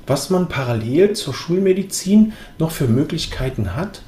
was 0.07 0.29
man 0.29 0.47
parallel 0.47 1.13
zur 1.13 1.33
Schulmedizin 1.33 2.33
noch 2.59 2.71
für 2.71 2.87
Möglichkeiten 2.87 3.75
hat. 3.75 4.01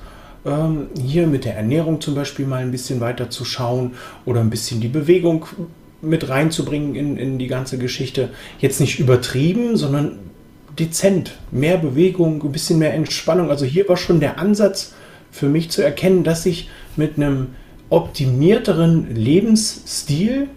Ähm, 0.47 0.87
hier 0.97 1.27
mit 1.27 1.43
der 1.43 1.57
Ernährung 1.57 1.99
zum 1.99 2.15
Beispiel 2.15 2.45
mal 2.45 2.61
ein 2.61 2.71
bisschen 2.71 3.01
weiter 3.01 3.29
zu 3.29 3.43
schauen 3.43 3.91
oder 4.25 4.39
ein 4.39 4.49
bisschen 4.49 4.79
die 4.79 4.87
Bewegung 4.87 5.45
mit 6.01 6.29
reinzubringen 6.29 6.95
in, 6.95 7.17
in 7.17 7.37
die 7.37 7.47
ganze 7.47 7.77
Geschichte. 7.77 8.29
Jetzt 8.59 8.79
nicht 8.79 8.99
übertrieben, 8.99 9.75
sondern 9.75 10.19
dezent. 10.79 11.37
Mehr 11.51 11.77
Bewegung, 11.77 12.41
ein 12.43 12.51
bisschen 12.51 12.79
mehr 12.79 12.93
Entspannung. 12.93 13.49
Also 13.49 13.65
hier 13.65 13.89
war 13.89 13.97
schon 13.97 14.21
der 14.21 14.39
Ansatz 14.39 14.93
für 15.31 15.49
mich 15.49 15.69
zu 15.69 15.81
erkennen, 15.81 16.23
dass 16.23 16.45
ich 16.45 16.69
mit 16.95 17.17
einem 17.17 17.47
optimierteren 17.89 19.13
Lebensstil 19.13 20.47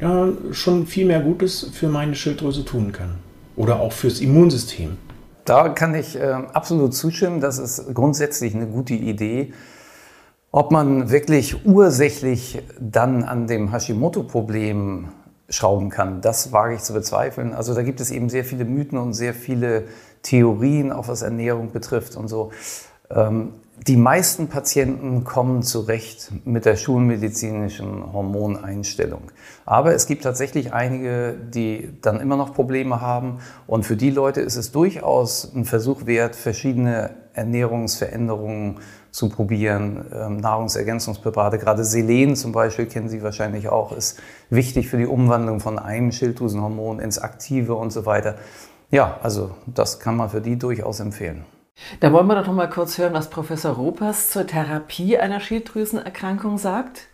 ja, 0.00 0.28
schon 0.52 0.86
viel 0.86 1.06
mehr 1.06 1.20
Gutes 1.20 1.70
für 1.72 1.88
meine 1.88 2.14
Schilddrüse 2.14 2.64
tun 2.64 2.92
kann. 2.92 3.16
Oder 3.56 3.80
auch 3.80 3.92
fürs 3.92 4.20
Immunsystem. 4.20 4.96
Da 5.44 5.68
kann 5.70 5.94
ich 5.94 6.16
äh, 6.16 6.32
absolut 6.52 6.94
zustimmen. 6.94 7.40
Das 7.40 7.58
ist 7.58 7.94
grundsätzlich 7.94 8.54
eine 8.54 8.66
gute 8.66 8.94
Idee. 8.94 9.52
Ob 10.52 10.72
man 10.72 11.10
wirklich 11.10 11.64
ursächlich 11.64 12.62
dann 12.80 13.22
an 13.22 13.46
dem 13.46 13.70
Hashimoto-Problem 13.70 15.08
schrauben 15.48 15.90
kann, 15.90 16.20
das 16.20 16.52
wage 16.52 16.74
ich 16.74 16.80
zu 16.82 16.92
bezweifeln. 16.92 17.54
Also 17.54 17.74
da 17.74 17.82
gibt 17.82 18.00
es 18.00 18.10
eben 18.10 18.28
sehr 18.28 18.44
viele 18.44 18.64
Mythen 18.64 18.98
und 18.98 19.14
sehr 19.14 19.34
viele 19.34 19.84
Theorien, 20.22 20.92
auch 20.92 21.08
was 21.08 21.22
Ernährung 21.22 21.72
betrifft 21.72 22.16
und 22.16 22.28
so. 22.28 22.50
Ähm, 23.10 23.54
die 23.86 23.96
meisten 23.96 24.48
Patienten 24.48 25.24
kommen 25.24 25.62
zurecht 25.62 26.30
mit 26.44 26.66
der 26.66 26.76
schulmedizinischen 26.76 28.12
Hormoneinstellung. 28.12 29.22
Aber 29.64 29.94
es 29.94 30.06
gibt 30.06 30.22
tatsächlich 30.22 30.74
einige, 30.74 31.34
die 31.34 31.88
dann 32.02 32.20
immer 32.20 32.36
noch 32.36 32.52
Probleme 32.52 33.00
haben. 33.00 33.38
Und 33.66 33.86
für 33.86 33.96
die 33.96 34.10
Leute 34.10 34.42
ist 34.42 34.56
es 34.56 34.70
durchaus 34.70 35.50
ein 35.54 35.64
Versuch 35.64 36.04
wert, 36.04 36.36
verschiedene 36.36 37.10
Ernährungsveränderungen 37.32 38.80
zu 39.12 39.30
probieren. 39.30 40.04
Ähm, 40.14 40.36
Nahrungsergänzungspräparate, 40.36 41.58
gerade 41.58 41.84
Selen 41.84 42.36
zum 42.36 42.52
Beispiel, 42.52 42.84
kennen 42.84 43.08
Sie 43.08 43.22
wahrscheinlich 43.22 43.70
auch, 43.70 43.96
ist 43.96 44.20
wichtig 44.50 44.88
für 44.88 44.98
die 44.98 45.06
Umwandlung 45.06 45.58
von 45.60 45.78
einem 45.78 46.12
Schilddrüsenhormon 46.12 47.00
ins 47.00 47.18
Aktive 47.18 47.74
und 47.74 47.92
so 47.92 48.04
weiter. 48.04 48.34
Ja, 48.90 49.18
also 49.22 49.52
das 49.66 50.00
kann 50.00 50.16
man 50.16 50.28
für 50.28 50.42
die 50.42 50.58
durchaus 50.58 51.00
empfehlen. 51.00 51.44
Da 52.00 52.12
wollen 52.12 52.26
wir 52.26 52.34
doch 52.34 52.46
noch 52.46 52.54
mal 52.54 52.68
kurz 52.68 52.98
hören, 52.98 53.12
was 53.12 53.30
Professor 53.30 53.72
Ropers 53.72 54.30
zur 54.30 54.46
Therapie 54.46 55.18
einer 55.18 55.40
Schilddrüsenerkrankung 55.40 56.58
sagt. 56.58 57.08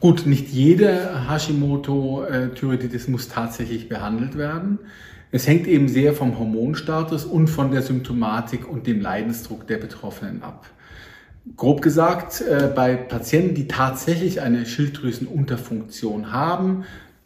Gut, 0.00 0.26
nicht 0.26 0.50
jede 0.50 1.28
Hashimoto-Thyreoiditis 1.28 3.08
muss 3.08 3.28
tatsächlich 3.28 3.88
behandelt 3.88 4.36
werden. 4.36 4.78
Es 5.30 5.46
hängt 5.48 5.66
eben 5.66 5.88
sehr 5.88 6.12
vom 6.12 6.38
Hormonstatus 6.38 7.24
und 7.24 7.48
von 7.48 7.70
der 7.70 7.82
Symptomatik 7.82 8.68
und 8.68 8.86
dem 8.86 9.00
Leidensdruck 9.00 9.66
der 9.66 9.78
Betroffenen 9.78 10.42
ab. 10.42 10.66
Grob 11.56 11.82
gesagt, 11.82 12.40
äh, 12.40 12.70
bei 12.74 12.96
Patienten, 12.96 13.54
die 13.54 13.66
tatsächlich 13.66 14.40
eine 14.40 14.64
Schilddrüsenunterfunktion 14.64 16.32
haben, 16.32 16.84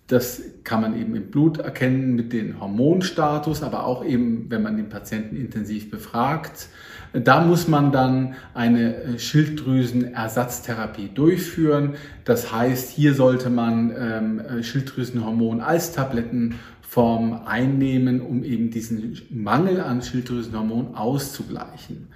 das 0.08 0.42
kann 0.64 0.80
man 0.80 0.98
eben 0.98 1.14
im 1.14 1.30
Blut 1.30 1.58
erkennen 1.58 2.16
mit 2.16 2.32
dem 2.32 2.60
Hormonstatus, 2.60 3.62
aber 3.62 3.84
auch 3.84 4.02
eben, 4.02 4.46
wenn 4.48 4.62
man 4.62 4.78
den 4.78 4.88
Patienten 4.88 5.36
intensiv 5.36 5.90
befragt. 5.90 6.68
Da 7.12 7.44
muss 7.44 7.68
man 7.68 7.92
dann 7.92 8.34
eine 8.54 9.18
Schilddrüsenersatztherapie 9.18 11.10
durchführen. 11.14 11.96
Das 12.24 12.52
heißt, 12.52 12.90
hier 12.90 13.12
sollte 13.14 13.50
man 13.50 13.92
ähm, 13.98 14.62
Schilddrüsenhormon 14.62 15.60
als 15.60 15.92
Tablettenform 15.92 17.42
einnehmen, 17.44 18.22
um 18.22 18.44
eben 18.44 18.70
diesen 18.70 19.20
Mangel 19.30 19.80
an 19.82 20.00
Schilddrüsenhormon 20.00 20.94
auszugleichen. 20.94 22.08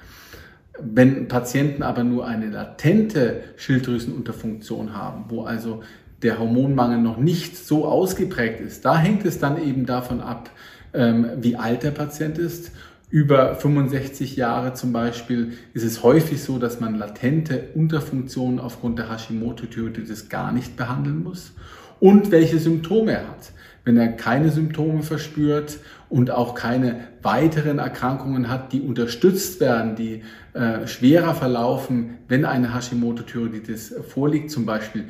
Wenn 0.81 1.29
Patienten 1.29 1.83
aber 1.83 2.05
nur 2.05 2.27
eine 2.27 2.49
latente 2.49 3.43
Schilddrüsenunterfunktion 3.57 4.95
haben, 4.95 5.27
wo 5.29 5.45
also 5.45 5.83
der 6.23 6.39
Hormonmangel 6.39 6.99
noch 6.99 7.19
nicht 7.19 7.57
so 7.57 7.87
ausgeprägt 7.87 8.61
ist, 8.61 8.85
da 8.85 8.99
hängt 8.99 9.25
es 9.25 9.39
dann 9.39 9.63
eben 9.63 9.87
davon 9.87 10.21
ab, 10.21 10.51
ähm, 10.95 11.27
wie 11.39 11.57
alt 11.57 11.83
der 11.83 11.91
Patient 11.91 12.39
ist. 12.39 12.73
Über 13.13 13.57
65 13.57 14.37
Jahre 14.37 14.73
zum 14.73 14.95
Beispiel 14.95 15.53
ist 15.75 15.85
es 15.85 16.03
häufig 16.03 16.43
so, 16.43 16.59
dass 16.59 16.81
man 16.81 16.95
latente 16.95 17.69
Unterfunktionen 17.75 18.59
aufgrund 18.59 18.99
der 18.99 19.11
Hashimoto-Thyreoiditis 19.11 20.31
gar 20.31 20.51
nicht 20.51 20.79
behandeln 20.79 21.23
muss. 21.23 21.53
Und 22.01 22.31
welche 22.31 22.59
Symptome 22.59 23.13
er 23.13 23.29
hat. 23.29 23.53
Wenn 23.85 23.99
er 23.99 24.09
keine 24.09 24.51
Symptome 24.51 25.03
verspürt 25.03 25.79
und 26.09 26.31
auch 26.31 26.55
keine 26.55 27.01
weiteren 27.21 27.79
Erkrankungen 27.81 28.49
hat, 28.49 28.73
die 28.73 28.81
unterstützt 28.81 29.61
werden, 29.61 29.95
die 29.95 30.23
äh, 30.55 30.87
schwerer 30.87 31.35
verlaufen, 31.35 32.19
wenn 32.29 32.45
eine 32.45 32.75
Hashimoto-Thyreoiditis 32.75 33.95
vorliegt, 34.09 34.51
zum 34.51 34.65
Beispiel 34.65 35.05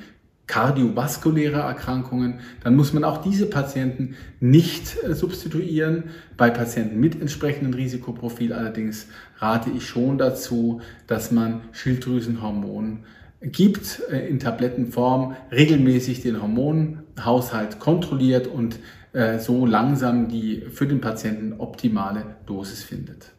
kardiovaskuläre 0.47 1.61
Erkrankungen, 1.61 2.41
dann 2.63 2.75
muss 2.77 2.93
man 2.93 3.05
auch 3.05 3.19
diese 3.23 3.47
Patienten 3.47 4.17
nicht 4.41 5.03
äh, 5.03 5.15
substituieren. 5.15 6.05
Bei 6.37 6.51
Patienten 6.51 7.01
mit 7.01 7.21
entsprechendem 7.21 7.75
Risikoprofil 7.75 8.53
allerdings 8.53 9.07
rate 9.39 9.71
ich 9.71 9.87
schon 9.87 10.19
dazu, 10.19 10.81
dass 11.07 11.31
man 11.31 11.63
Schilddrüsenhormon 11.73 13.05
gibt 13.41 14.03
äh, 14.11 14.29
in 14.29 14.39
Tablettenform, 14.39 15.37
regelmäßig 15.51 16.23
den 16.23 16.41
Hormonhaushalt 16.43 17.79
kontrolliert 17.79 18.47
und 18.47 18.79
äh, 19.13 19.39
so 19.39 19.67
langsam 19.67 20.29
die 20.29 20.63
für 20.73 20.87
den 20.87 21.01
Patienten 21.01 21.55
optimale 21.59 22.37
Dosis 22.47 22.83
findet. 22.83 23.33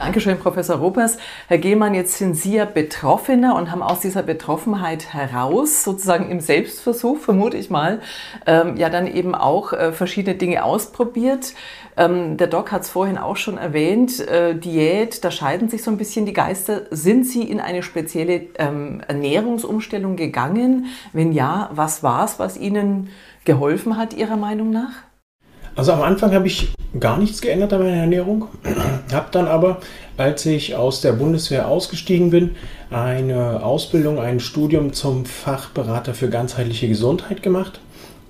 Dankeschön, 0.00 0.38
Professor 0.38 0.76
Ropers. 0.76 1.18
Herr 1.46 1.58
Gehmann, 1.58 1.94
jetzt 1.94 2.18
sind 2.18 2.34
Sie 2.34 2.56
ja 2.56 2.64
Betroffener 2.64 3.54
und 3.54 3.70
haben 3.70 3.82
aus 3.82 4.00
dieser 4.00 4.24
Betroffenheit 4.24 5.14
heraus, 5.14 5.84
sozusagen 5.84 6.30
im 6.30 6.40
Selbstversuch, 6.40 7.18
vermute 7.18 7.56
ich 7.56 7.70
mal, 7.70 8.00
ähm, 8.44 8.76
ja 8.76 8.90
dann 8.90 9.06
eben 9.06 9.36
auch 9.36 9.72
äh, 9.72 9.92
verschiedene 9.92 10.36
Dinge 10.36 10.64
ausprobiert. 10.64 11.54
Ähm, 11.96 12.36
der 12.36 12.48
Doc 12.48 12.72
hat 12.72 12.82
es 12.82 12.90
vorhin 12.90 13.18
auch 13.18 13.36
schon 13.36 13.56
erwähnt, 13.56 14.20
äh, 14.26 14.56
Diät, 14.56 15.24
da 15.24 15.30
scheiden 15.30 15.68
sich 15.68 15.84
so 15.84 15.92
ein 15.92 15.96
bisschen 15.96 16.26
die 16.26 16.32
Geister. 16.32 16.82
Sind 16.90 17.24
Sie 17.24 17.44
in 17.44 17.60
eine 17.60 17.84
spezielle 17.84 18.48
ähm, 18.58 19.00
Ernährungsumstellung 19.06 20.16
gegangen? 20.16 20.86
Wenn 21.12 21.30
ja, 21.30 21.70
was 21.72 22.02
war 22.02 22.24
es, 22.24 22.40
was 22.40 22.56
Ihnen 22.56 23.10
geholfen 23.44 23.96
hat, 23.96 24.12
Ihrer 24.12 24.36
Meinung 24.36 24.70
nach? 24.70 25.03
Also 25.76 25.92
am 25.92 26.02
Anfang 26.02 26.32
habe 26.32 26.46
ich 26.46 26.68
gar 27.00 27.18
nichts 27.18 27.40
geändert 27.40 27.72
an 27.72 27.80
meiner 27.82 27.96
Ernährung, 27.96 28.46
habe 29.12 29.26
dann 29.32 29.48
aber, 29.48 29.78
als 30.16 30.46
ich 30.46 30.76
aus 30.76 31.00
der 31.00 31.12
Bundeswehr 31.12 31.66
ausgestiegen 31.66 32.30
bin, 32.30 32.52
eine 32.90 33.62
Ausbildung, 33.62 34.20
ein 34.20 34.38
Studium 34.38 34.92
zum 34.92 35.24
Fachberater 35.24 36.14
für 36.14 36.28
ganzheitliche 36.28 36.86
Gesundheit 36.86 37.42
gemacht. 37.42 37.80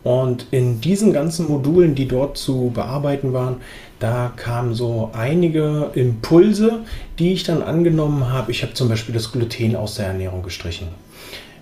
Und 0.05 0.47
in 0.51 0.83
diesen 0.83 1.15
ganzen 1.15 1.49
Modulen, 1.49 1.95
die 1.95 2.07
dort 2.07 2.37
zu 2.37 2.71
bearbeiten 2.75 3.33
waren, 3.33 3.57
da 4.01 4.33
kamen 4.37 4.75
so 4.75 5.11
einige 5.15 5.91
Impulse, 5.95 6.81
die 7.19 7.33
ich 7.33 7.45
dann 7.45 7.63
angenommen 7.63 8.31
habe. 8.31 8.51
Ich 8.51 8.63
habe 8.63 8.75
zum 8.75 8.91
Beispiel 8.91 9.15
das 9.15 9.33
Gluten 9.33 9.77
aus 9.77 9.95
der 9.95 10.09
Ernährung 10.09 10.43
gestrichen. 10.43 10.89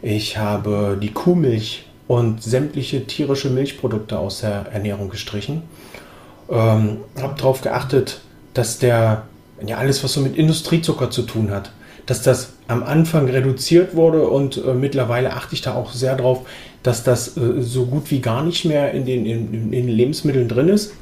Ich 0.00 0.38
habe 0.38 0.98
die 1.00 1.12
Kuhmilch 1.12 1.84
und 2.12 2.42
sämtliche 2.42 3.07
tierische 3.07 3.49
Milchprodukte 3.49 4.19
aus 4.19 4.40
der 4.40 4.66
Ernährung 4.71 5.09
gestrichen. 5.09 5.62
Ähm, 6.50 6.99
habe 7.19 7.35
darauf 7.38 7.62
geachtet, 7.62 8.21
dass 8.52 8.78
der, 8.78 9.23
ja 9.66 9.78
alles, 9.78 10.04
was 10.04 10.12
so 10.12 10.21
mit 10.21 10.37
Industriezucker 10.37 11.11
zu 11.11 11.23
tun 11.23 11.50
hat, 11.50 11.73
dass 12.04 12.21
das 12.21 12.52
am 12.69 12.83
Anfang 12.83 13.31
reduziert 13.31 13.97
wurde 13.97 14.28
und 14.28 14.59
äh, 14.59 14.75
mittlerweile 14.75 15.33
achte 15.33 15.54
ich 15.54 15.62
da 15.62 15.75
auch 15.75 15.95
sehr 15.95 16.14
drauf, 16.14 16.40
dass 16.83 17.02
das 17.02 17.35
äh, 17.38 17.62
so 17.62 17.87
gut 17.87 18.11
wie 18.11 18.21
gar 18.21 18.45
nicht 18.45 18.66
mehr 18.66 18.92
in 18.92 19.07
den, 19.07 19.25
in, 19.25 19.54
in 19.54 19.73
den 19.73 19.88
Lebensmitteln 19.88 20.49
drin 20.49 20.69
ist. 20.69 20.92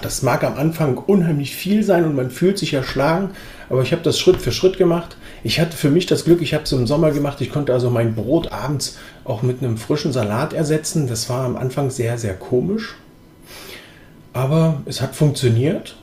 Das 0.00 0.22
mag 0.22 0.44
am 0.44 0.54
Anfang 0.54 0.96
unheimlich 0.96 1.56
viel 1.56 1.82
sein 1.82 2.04
und 2.04 2.14
man 2.14 2.30
fühlt 2.30 2.58
sich 2.58 2.72
erschlagen, 2.72 3.30
aber 3.68 3.82
ich 3.82 3.90
habe 3.90 4.02
das 4.02 4.20
Schritt 4.20 4.36
für 4.36 4.52
Schritt 4.52 4.78
gemacht. 4.78 5.16
Ich 5.44 5.60
hatte 5.60 5.76
für 5.76 5.90
mich 5.90 6.06
das 6.06 6.24
Glück, 6.24 6.40
ich 6.40 6.54
habe 6.54 6.64
es 6.64 6.72
im 6.72 6.86
Sommer 6.86 7.10
gemacht, 7.10 7.42
ich 7.42 7.52
konnte 7.52 7.74
also 7.74 7.90
mein 7.90 8.14
Brot 8.14 8.50
abends 8.50 8.96
auch 9.24 9.42
mit 9.42 9.62
einem 9.62 9.76
frischen 9.76 10.10
Salat 10.10 10.54
ersetzen. 10.54 11.06
Das 11.06 11.28
war 11.28 11.44
am 11.44 11.56
Anfang 11.56 11.90
sehr, 11.90 12.16
sehr 12.16 12.32
komisch, 12.32 12.94
aber 14.32 14.82
es 14.86 15.02
hat 15.02 15.14
funktioniert. 15.14 15.96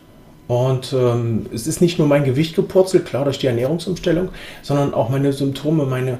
Und 0.48 0.93
ähm, 0.93 1.48
es 1.53 1.65
ist 1.65 1.81
nicht 1.81 1.98
nur 1.98 2.07
mein 2.07 2.24
Gewicht 2.24 2.55
gepurzelt, 2.55 3.05
klar 3.05 3.24
durch 3.24 3.39
die 3.39 3.48
Ernährungsumstellung, 3.48 4.29
sondern 4.62 4.93
auch 4.93 5.10
meine 5.10 5.33
Symptome, 5.33 5.86
meine, 5.86 6.19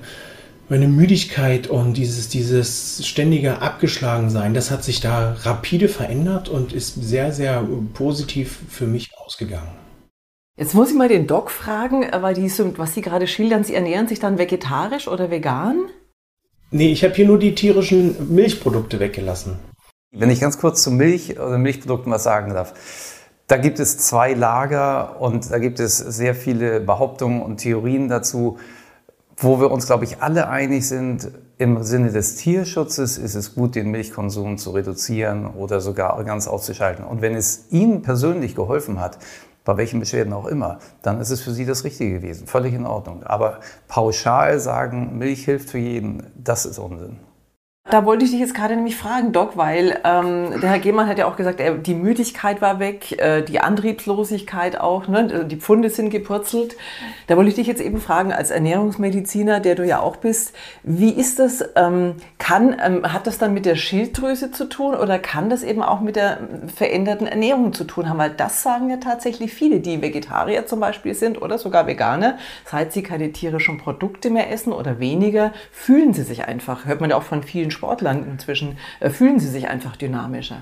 meine 0.70 0.88
Müdigkeit 0.88 1.68
und 1.68 1.98
dieses, 1.98 2.30
dieses 2.30 3.06
ständige 3.06 3.62
Abgeschlagensein, 3.62 4.54
das 4.54 4.72
hat 4.72 4.84
sich 4.84 5.02
da 5.02 5.36
rapide 5.42 5.90
verändert 5.90 6.50
und 6.50 6.72
ist 6.74 6.96
sehr, 7.04 7.34
sehr 7.34 7.68
positiv 7.94 8.60
für 8.70 8.88
mich 8.88 9.12
ausgegangen. 9.18 9.70
Jetzt 10.62 10.76
muss 10.76 10.92
ich 10.92 10.96
mal 10.96 11.08
den 11.08 11.26
Doc 11.26 11.50
fragen, 11.50 12.06
weil 12.22 12.36
die, 12.36 12.52
was 12.78 12.94
Sie 12.94 13.02
gerade 13.02 13.26
schildern, 13.26 13.64
Sie 13.64 13.74
ernähren 13.74 14.08
sich 14.08 14.20
dann 14.20 14.38
vegetarisch 14.38 15.08
oder 15.08 15.32
vegan? 15.32 15.88
Nee, 16.70 16.92
ich 16.92 17.04
habe 17.04 17.16
hier 17.16 17.26
nur 17.26 17.40
die 17.40 17.56
tierischen 17.56 18.32
Milchprodukte 18.36 19.00
weggelassen. 19.00 19.58
Wenn 20.12 20.30
ich 20.30 20.40
ganz 20.40 20.60
kurz 20.60 20.84
zu 20.84 20.92
Milch 20.92 21.40
oder 21.40 21.58
Milchprodukten 21.58 22.12
was 22.12 22.22
sagen 22.22 22.54
darf. 22.54 22.76
Da 23.48 23.58
gibt 23.58 23.80
es 23.80 23.98
zwei 23.98 24.34
Lager 24.34 25.20
und 25.20 25.50
da 25.50 25.58
gibt 25.58 25.80
es 25.80 25.98
sehr 25.98 26.36
viele 26.36 26.80
Behauptungen 26.80 27.42
und 27.42 27.58
Theorien 27.58 28.08
dazu, 28.08 28.60
wo 29.42 29.60
wir 29.60 29.72
uns, 29.72 29.88
glaube 29.88 30.06
ich, 30.06 30.22
alle 30.22 30.48
einig 30.48 30.88
sind, 30.88 31.32
im 31.58 31.84
Sinne 31.84 32.12
des 32.12 32.36
Tierschutzes 32.36 33.18
ist 33.18 33.36
es 33.36 33.56
gut, 33.56 33.76
den 33.76 33.90
Milchkonsum 33.90 34.58
zu 34.58 34.72
reduzieren 34.72 35.48
oder 35.48 35.82
sogar 35.82 36.24
ganz 36.24 36.48
auszuschalten. 36.48 37.04
Und 37.04 37.22
wenn 37.22 37.36
es 37.36 37.66
Ihnen 37.72 38.04
persönlich 38.04 38.56
geholfen 38.56 39.00
hat, 39.00 39.18
bei 39.64 39.78
welchen 39.78 40.00
Beschwerden 40.00 40.34
auch 40.34 40.46
immer, 40.46 40.80
dann 41.02 41.20
ist 41.20 41.30
es 41.30 41.42
für 41.42 41.52
Sie 41.52 41.66
das 41.66 41.84
Richtige 41.84 42.20
gewesen. 42.20 42.48
Völlig 42.48 42.74
in 42.74 42.86
Ordnung. 42.86 43.24
Aber 43.24 43.60
pauschal 43.88 44.60
sagen, 44.60 45.18
Milch 45.18 45.46
hilft 45.46 45.70
für 45.70 45.78
jeden, 45.78 46.24
das 46.36 46.66
ist 46.66 46.80
Unsinn. 46.80 47.18
Da 47.92 48.06
wollte 48.06 48.24
ich 48.24 48.32
dich 48.32 48.40
jetzt 48.40 48.56
gerade 48.56 48.74
nämlich 48.74 48.96
fragen, 48.96 49.34
Doc, 49.34 49.58
weil 49.58 50.00
ähm, 50.06 50.62
der 50.62 50.70
Herr 50.70 50.80
Gehmann 50.80 51.08
hat 51.08 51.18
ja 51.18 51.28
auch 51.28 51.36
gesagt, 51.36 51.60
er, 51.60 51.74
die 51.74 51.94
Müdigkeit 51.94 52.62
war 52.62 52.80
weg, 52.80 53.20
äh, 53.20 53.42
die 53.42 53.60
Antriebslosigkeit 53.60 54.80
auch, 54.80 55.10
ne, 55.10 55.44
die 55.44 55.58
Pfunde 55.58 55.90
sind 55.90 56.10
gepurzelt. 56.10 56.78
Da 57.28 57.36
wollte 57.36 57.50
ich 57.50 57.56
dich 57.56 57.68
jetzt 57.68 57.82
eben 57.82 58.00
fragen, 58.00 58.32
als 58.32 58.50
Ernährungsmediziner, 58.50 59.60
der 59.60 59.76
du 59.76 59.86
ja 59.86 60.00
auch 60.00 60.16
bist, 60.16 60.56
wie 60.84 61.12
ist 61.12 61.40
das, 61.40 61.66
ähm, 61.76 62.16
kann, 62.38 62.78
ähm, 62.82 63.12
hat 63.12 63.28
das 63.28 63.38
dann 63.40 63.54
mit 63.54 63.66
der 63.66 63.76
Schilddrüse 63.76 64.52
zu 64.52 64.70
tun 64.70 64.96
oder 64.96 65.20
kann 65.20 65.50
das 65.50 65.62
eben 65.62 65.84
auch 65.84 66.00
mit 66.00 66.16
der 66.16 66.38
veränderten 66.74 67.28
Ernährung 67.28 67.74
zu 67.74 67.84
tun 67.84 68.08
haben? 68.08 68.20
Weil 68.20 68.30
das 68.30 68.64
sagen 68.64 68.90
ja 68.90 68.98
tatsächlich 68.98 69.54
viele, 69.54 69.82
die 69.82 70.02
Vegetarier 70.02 70.66
zum 70.66 70.80
Beispiel 70.80 71.14
sind 71.14 71.42
oder 71.42 71.58
sogar 71.58 71.88
Veganer, 71.88 72.38
seit 72.64 72.94
sie 72.94 73.04
keine 73.04 73.34
tierischen 73.34 73.80
Produkte 73.80 74.30
mehr 74.30 74.50
essen 74.50 74.72
oder 74.72 75.00
weniger, 75.00 75.52
fühlen 75.74 76.14
sie 76.14 76.24
sich 76.24 76.46
einfach, 76.46 76.86
hört 76.86 77.02
man 77.02 77.10
ja 77.10 77.18
auch 77.18 77.24
von 77.24 77.44
vielen 77.44 77.70
Sportlern 77.82 78.28
inzwischen, 78.30 78.78
äh, 79.00 79.10
fühlen 79.10 79.40
sie 79.40 79.48
sich 79.48 79.68
einfach 79.68 79.96
dynamischer. 79.96 80.58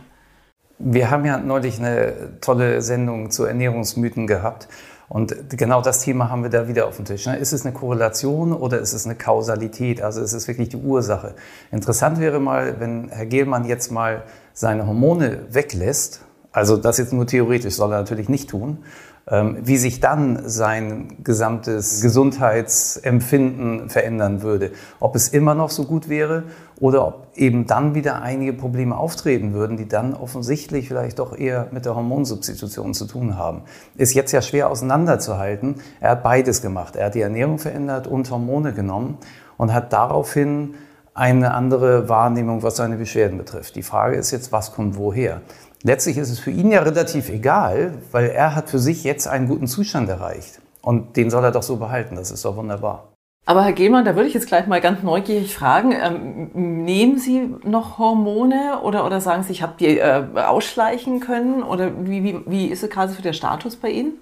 Wir 0.77 1.11
haben 1.11 1.25
ja 1.25 1.37
neulich 1.37 1.77
eine 1.77 2.39
tolle 2.39 2.81
Sendung 2.81 3.29
zu 3.29 3.43
Ernährungsmythen 3.43 4.25
gehabt. 4.25 4.69
Und 5.09 5.35
genau 5.49 5.81
das 5.81 6.01
Thema 6.01 6.29
haben 6.29 6.43
wir 6.43 6.49
da 6.49 6.69
wieder 6.69 6.87
auf 6.87 6.95
dem 6.95 7.03
Tisch. 7.03 7.25
Ne? 7.25 7.35
Ist 7.35 7.51
es 7.51 7.65
eine 7.65 7.73
Korrelation 7.73 8.53
oder 8.53 8.79
ist 8.79 8.93
es 8.93 9.05
eine 9.05 9.15
Kausalität? 9.15 10.01
Also 10.01 10.21
ist 10.21 10.31
es 10.31 10.47
wirklich 10.47 10.69
die 10.69 10.77
Ursache? 10.77 11.33
Interessant 11.71 12.21
wäre 12.21 12.39
mal, 12.39 12.79
wenn 12.79 13.09
Herr 13.09 13.25
Gehlmann 13.25 13.65
jetzt 13.65 13.91
mal 13.91 14.23
seine 14.53 14.87
Hormone 14.87 15.39
weglässt. 15.49 16.21
Also 16.53 16.77
das 16.77 16.99
jetzt 16.99 17.11
nur 17.11 17.27
theoretisch 17.27 17.73
soll 17.73 17.91
er 17.91 17.99
natürlich 17.99 18.29
nicht 18.29 18.49
tun. 18.49 18.77
Ähm, 19.31 19.57
wie 19.61 19.77
sich 19.77 19.99
dann 19.99 20.49
sein 20.49 21.17
gesamtes 21.23 22.01
Gesundheitsempfinden 22.01 23.91
verändern 23.91 24.41
würde. 24.41 24.71
Ob 24.99 25.15
es 25.15 25.29
immer 25.29 25.53
noch 25.53 25.69
so 25.69 25.83
gut 25.83 26.09
wäre 26.09 26.45
oder 26.79 27.05
ob 27.05 27.27
eben 27.35 27.67
dann 27.67 27.93
wieder 27.93 28.23
einige 28.23 28.53
Probleme 28.53 28.97
auftreten 28.97 29.53
würden, 29.53 29.77
die 29.77 29.87
dann 29.87 30.15
offensichtlich 30.15 30.87
vielleicht 30.87 31.19
doch 31.19 31.37
eher 31.37 31.67
mit 31.71 31.85
der 31.85 31.95
Hormonsubstitution 31.95 32.95
zu 32.95 33.05
tun 33.05 33.37
haben. 33.37 33.61
Ist 33.95 34.15
jetzt 34.15 34.31
ja 34.31 34.41
schwer 34.41 34.71
auseinanderzuhalten. 34.71 35.75
Er 35.99 36.11
hat 36.11 36.23
beides 36.23 36.63
gemacht. 36.63 36.95
Er 36.95 37.05
hat 37.07 37.13
die 37.13 37.21
Ernährung 37.21 37.59
verändert 37.59 38.07
und 38.07 38.31
Hormone 38.31 38.73
genommen 38.73 39.19
und 39.57 39.71
hat 39.71 39.93
daraufhin 39.93 40.73
eine 41.19 41.53
andere 41.53 42.07
Wahrnehmung, 42.07 42.63
was 42.63 42.77
seine 42.77 42.95
Beschwerden 42.95 43.37
betrifft. 43.37 43.75
Die 43.75 43.83
Frage 43.83 44.15
ist 44.15 44.31
jetzt, 44.31 44.53
was 44.53 44.73
kommt 44.73 44.97
woher? 44.97 45.41
Letztlich 45.83 46.17
ist 46.17 46.29
es 46.29 46.39
für 46.39 46.51
ihn 46.51 46.71
ja 46.71 46.81
relativ 46.81 47.29
egal, 47.29 47.95
weil 48.11 48.29
er 48.29 48.55
hat 48.55 48.69
für 48.69 48.79
sich 48.79 49.03
jetzt 49.03 49.27
einen 49.27 49.47
guten 49.47 49.67
Zustand 49.67 50.09
erreicht. 50.09 50.61
Und 50.81 51.17
den 51.17 51.29
soll 51.29 51.43
er 51.43 51.51
doch 51.51 51.63
so 51.63 51.75
behalten. 51.75 52.15
Das 52.15 52.31
ist 52.31 52.45
doch 52.45 52.55
wunderbar. 52.55 53.09
Aber 53.45 53.63
Herr 53.63 53.73
Gehlmann, 53.73 54.05
da 54.05 54.15
würde 54.15 54.27
ich 54.27 54.33
jetzt 54.33 54.47
gleich 54.47 54.67
mal 54.67 54.79
ganz 54.79 55.03
neugierig 55.03 55.53
fragen, 55.53 55.91
ähm, 55.91 56.85
nehmen 56.85 57.17
Sie 57.17 57.53
noch 57.63 57.97
Hormone 57.97 58.79
oder, 58.83 59.05
oder 59.05 59.19
sagen 59.19 59.43
Sie, 59.43 59.51
ich 59.51 59.61
habe 59.61 59.73
die 59.79 59.97
äh, 59.97 60.23
ausschleichen 60.35 61.19
können? 61.19 61.63
Oder 61.63 61.91
wie, 62.05 62.23
wie, 62.23 62.39
wie 62.45 62.67
ist 62.67 62.83
es 62.83 62.89
gerade 62.89 63.11
für 63.11 63.21
der 63.21 63.33
Status 63.33 63.75
bei 63.75 63.89
Ihnen? 63.89 64.13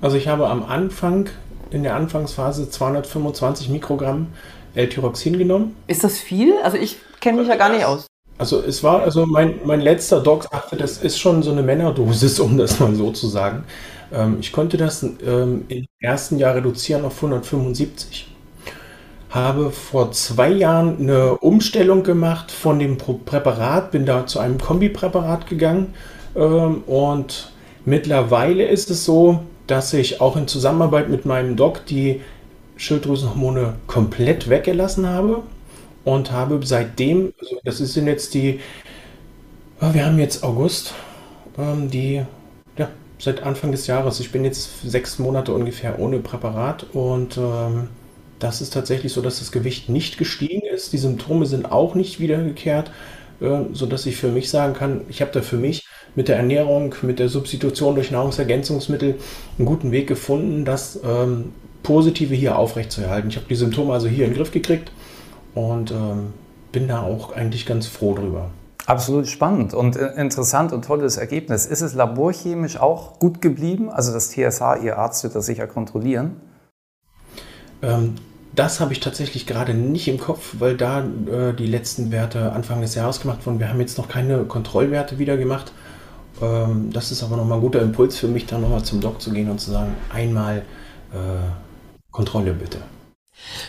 Also 0.00 0.16
ich 0.16 0.26
habe 0.28 0.48
am 0.48 0.64
Anfang, 0.64 1.28
in 1.70 1.84
der 1.84 1.94
Anfangsphase 1.94 2.68
225 2.68 3.68
Mikrogramm 3.68 4.28
L-Tyroxin 4.74 5.38
genommen. 5.38 5.76
Ist 5.86 6.04
das 6.04 6.18
viel? 6.18 6.54
Also 6.62 6.76
ich 6.76 6.96
kenne 7.20 7.40
mich 7.40 7.48
ja 7.48 7.56
gar 7.56 7.70
nicht 7.70 7.84
aus. 7.84 8.06
Also 8.38 8.60
es 8.60 8.82
war, 8.82 9.02
also 9.02 9.26
mein, 9.26 9.60
mein 9.64 9.80
letzter 9.80 10.20
Doc 10.20 10.44
sagte, 10.44 10.76
das 10.76 10.98
ist 10.98 11.18
schon 11.18 11.42
so 11.42 11.52
eine 11.52 11.62
Männerdosis, 11.62 12.40
um 12.40 12.56
das 12.56 12.80
mal 12.80 12.94
so 12.94 13.12
zu 13.12 13.28
sagen. 13.28 13.64
Ähm, 14.12 14.38
ich 14.40 14.52
konnte 14.52 14.76
das 14.76 15.02
ähm, 15.02 15.64
im 15.68 15.86
ersten 16.00 16.38
Jahr 16.38 16.54
reduzieren 16.54 17.04
auf 17.04 17.16
175. 17.16 18.28
Habe 19.30 19.70
vor 19.70 20.12
zwei 20.12 20.50
Jahren 20.50 20.98
eine 20.98 21.38
Umstellung 21.38 22.02
gemacht 22.02 22.50
von 22.50 22.78
dem 22.78 22.98
Präparat, 22.98 23.90
bin 23.90 24.04
da 24.04 24.26
zu 24.26 24.40
einem 24.40 24.58
Kombipräparat 24.58 25.46
gegangen 25.46 25.94
ähm, 26.34 26.82
und 26.86 27.52
mittlerweile 27.84 28.66
ist 28.66 28.90
es 28.90 29.04
so, 29.04 29.40
dass 29.66 29.92
ich 29.94 30.20
auch 30.20 30.36
in 30.36 30.48
Zusammenarbeit 30.48 31.08
mit 31.08 31.24
meinem 31.24 31.56
Doc 31.56 31.86
die 31.86 32.20
Schilddrüsenhormone 32.82 33.74
komplett 33.86 34.50
weggelassen 34.50 35.08
habe 35.08 35.42
und 36.04 36.32
habe 36.32 36.58
seitdem, 36.64 37.32
also 37.40 37.56
das 37.64 37.78
sind 37.78 38.08
jetzt 38.08 38.34
die, 38.34 38.58
wir 39.80 40.04
haben 40.04 40.18
jetzt 40.18 40.42
August, 40.42 40.92
ähm, 41.56 41.90
die, 41.90 42.22
ja, 42.76 42.88
seit 43.18 43.44
Anfang 43.44 43.70
des 43.70 43.86
Jahres. 43.86 44.18
Ich 44.18 44.32
bin 44.32 44.44
jetzt 44.44 44.82
sechs 44.82 45.20
Monate 45.20 45.54
ungefähr 45.54 46.00
ohne 46.00 46.18
Präparat 46.18 46.86
und 46.92 47.36
ähm, 47.36 47.88
das 48.40 48.60
ist 48.60 48.72
tatsächlich 48.72 49.12
so, 49.12 49.22
dass 49.22 49.38
das 49.38 49.52
Gewicht 49.52 49.88
nicht 49.88 50.18
gestiegen 50.18 50.66
ist. 50.66 50.92
Die 50.92 50.98
Symptome 50.98 51.46
sind 51.46 51.70
auch 51.70 51.94
nicht 51.94 52.18
wiedergekehrt, 52.18 52.90
äh, 53.40 53.60
sodass 53.72 54.06
ich 54.06 54.16
für 54.16 54.28
mich 54.28 54.50
sagen 54.50 54.74
kann, 54.74 55.02
ich 55.08 55.20
habe 55.20 55.30
da 55.30 55.40
für 55.40 55.56
mich 55.56 55.86
mit 56.16 56.26
der 56.26 56.36
Ernährung, 56.36 56.96
mit 57.02 57.20
der 57.20 57.28
Substitution 57.28 57.94
durch 57.94 58.10
Nahrungsergänzungsmittel 58.10 59.14
einen 59.56 59.66
guten 59.66 59.92
Weg 59.92 60.08
gefunden, 60.08 60.64
das 60.64 60.98
ähm, 61.04 61.52
Positive 61.82 62.34
hier 62.34 62.56
aufrechtzuerhalten. 62.58 63.28
Ich 63.30 63.36
habe 63.36 63.46
die 63.48 63.54
Symptome 63.54 63.92
also 63.92 64.08
hier 64.08 64.24
in 64.24 64.32
den 64.32 64.36
Griff 64.36 64.50
gekriegt 64.50 64.92
und 65.54 65.90
ähm, 65.90 66.32
bin 66.72 66.88
da 66.88 67.02
auch 67.02 67.32
eigentlich 67.32 67.66
ganz 67.66 67.86
froh 67.86 68.14
drüber. 68.14 68.50
Absolut 68.86 69.28
spannend 69.28 69.74
und 69.74 69.96
äh, 69.96 70.14
interessant 70.14 70.72
und 70.72 70.84
tolles 70.84 71.16
Ergebnis. 71.16 71.66
Ist 71.66 71.82
es 71.82 71.94
laborchemisch 71.94 72.78
auch 72.78 73.18
gut 73.20 73.40
geblieben? 73.40 73.90
Also 73.90 74.12
das 74.12 74.30
TSH, 74.30 74.82
Ihr 74.82 74.98
Arzt 74.98 75.22
wird 75.22 75.34
das 75.34 75.46
sicher 75.46 75.66
kontrollieren? 75.66 76.40
Ähm, 77.80 78.16
das 78.54 78.80
habe 78.80 78.92
ich 78.92 79.00
tatsächlich 79.00 79.46
gerade 79.46 79.72
nicht 79.72 80.08
im 80.08 80.18
Kopf, 80.18 80.56
weil 80.58 80.76
da 80.76 81.00
äh, 81.00 81.54
die 81.54 81.66
letzten 81.66 82.10
Werte 82.10 82.52
Anfang 82.52 82.80
des 82.80 82.94
Jahres 82.94 83.20
gemacht 83.20 83.46
wurden. 83.46 83.60
Wir 83.60 83.68
haben 83.68 83.80
jetzt 83.80 83.98
noch 83.98 84.08
keine 84.08 84.44
Kontrollwerte 84.44 85.18
wieder 85.18 85.36
gemacht. 85.36 85.72
Ähm, 86.42 86.90
das 86.92 87.12
ist 87.12 87.22
aber 87.22 87.36
nochmal 87.36 87.58
ein 87.58 87.62
guter 87.62 87.80
Impuls 87.80 88.18
für 88.18 88.28
mich, 88.28 88.46
dann 88.46 88.62
nochmal 88.62 88.82
zum 88.82 89.00
Doc 89.00 89.22
zu 89.22 89.30
gehen 89.30 89.48
und 89.48 89.60
zu 89.60 89.70
sagen, 89.70 89.94
einmal 90.12 90.64
äh, 91.12 91.61
Kontrolle 92.12 92.52
bitte. 92.52 92.82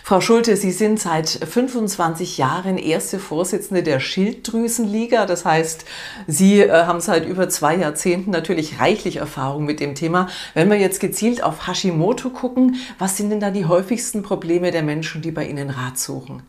Frau 0.03 0.21
Schulte, 0.21 0.57
Sie 0.57 0.71
sind 0.71 0.99
seit 0.99 1.29
25 1.29 2.37
Jahren 2.37 2.77
erste 2.77 3.17
Vorsitzende 3.17 3.81
der 3.81 3.99
Schilddrüsenliga. 3.99 5.25
Das 5.25 5.45
heißt, 5.45 5.85
Sie 6.27 6.59
äh, 6.59 6.83
haben 6.85 7.01
seit 7.01 7.25
über 7.25 7.49
zwei 7.49 7.75
Jahrzehnten 7.77 8.31
natürlich 8.31 8.79
reichlich 8.79 9.17
Erfahrung 9.17 9.65
mit 9.65 9.79
dem 9.79 9.95
Thema. 9.95 10.27
Wenn 10.53 10.69
wir 10.69 10.77
jetzt 10.77 10.99
gezielt 10.99 11.41
auf 11.43 11.67
Hashimoto 11.67 12.29
gucken, 12.29 12.75
was 12.99 13.17
sind 13.17 13.29
denn 13.29 13.39
da 13.39 13.51
die 13.51 13.65
häufigsten 13.65 14.21
Probleme 14.21 14.71
der 14.71 14.83
Menschen, 14.83 15.21
die 15.21 15.31
bei 15.31 15.47
Ihnen 15.47 15.69
Rat 15.69 15.97
suchen? 15.97 16.43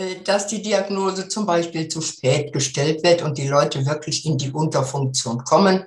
Äh, 0.00 0.22
dass 0.24 0.46
die 0.46 0.62
Diagnose 0.62 1.28
zum 1.28 1.46
Beispiel 1.46 1.88
zu 1.88 2.00
spät 2.00 2.52
gestellt 2.52 3.02
wird 3.02 3.22
und 3.22 3.36
die 3.38 3.48
Leute 3.48 3.84
wirklich 3.84 4.24
in 4.24 4.38
die 4.38 4.50
Unterfunktion 4.50 5.44
kommen. 5.44 5.84